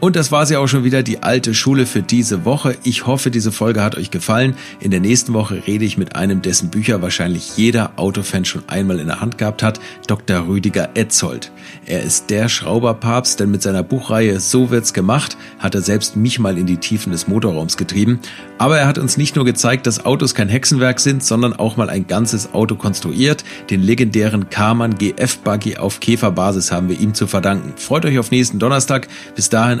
[0.00, 2.74] Und das war sie auch schon wieder, die alte Schule für diese Woche.
[2.84, 4.54] Ich hoffe, diese Folge hat euch gefallen.
[4.80, 8.98] In der nächsten Woche rede ich mit einem, dessen Bücher wahrscheinlich jeder Autofan schon einmal
[8.98, 10.48] in der Hand gehabt hat, Dr.
[10.48, 11.52] Rüdiger Etzold.
[11.84, 16.38] Er ist der Schrauberpapst, denn mit seiner Buchreihe So wird's gemacht hat er selbst mich
[16.38, 18.20] mal in die Tiefen des Motorraums getrieben.
[18.56, 21.90] Aber er hat uns nicht nur gezeigt, dass Autos kein Hexenwerk sind, sondern auch mal
[21.90, 23.44] ein ganzes Auto konstruiert.
[23.68, 27.74] Den legendären Karmann GF Buggy auf Käferbasis haben wir ihm zu verdanken.
[27.76, 29.08] Freut euch auf nächsten Donnerstag.
[29.36, 29.80] Bis dahin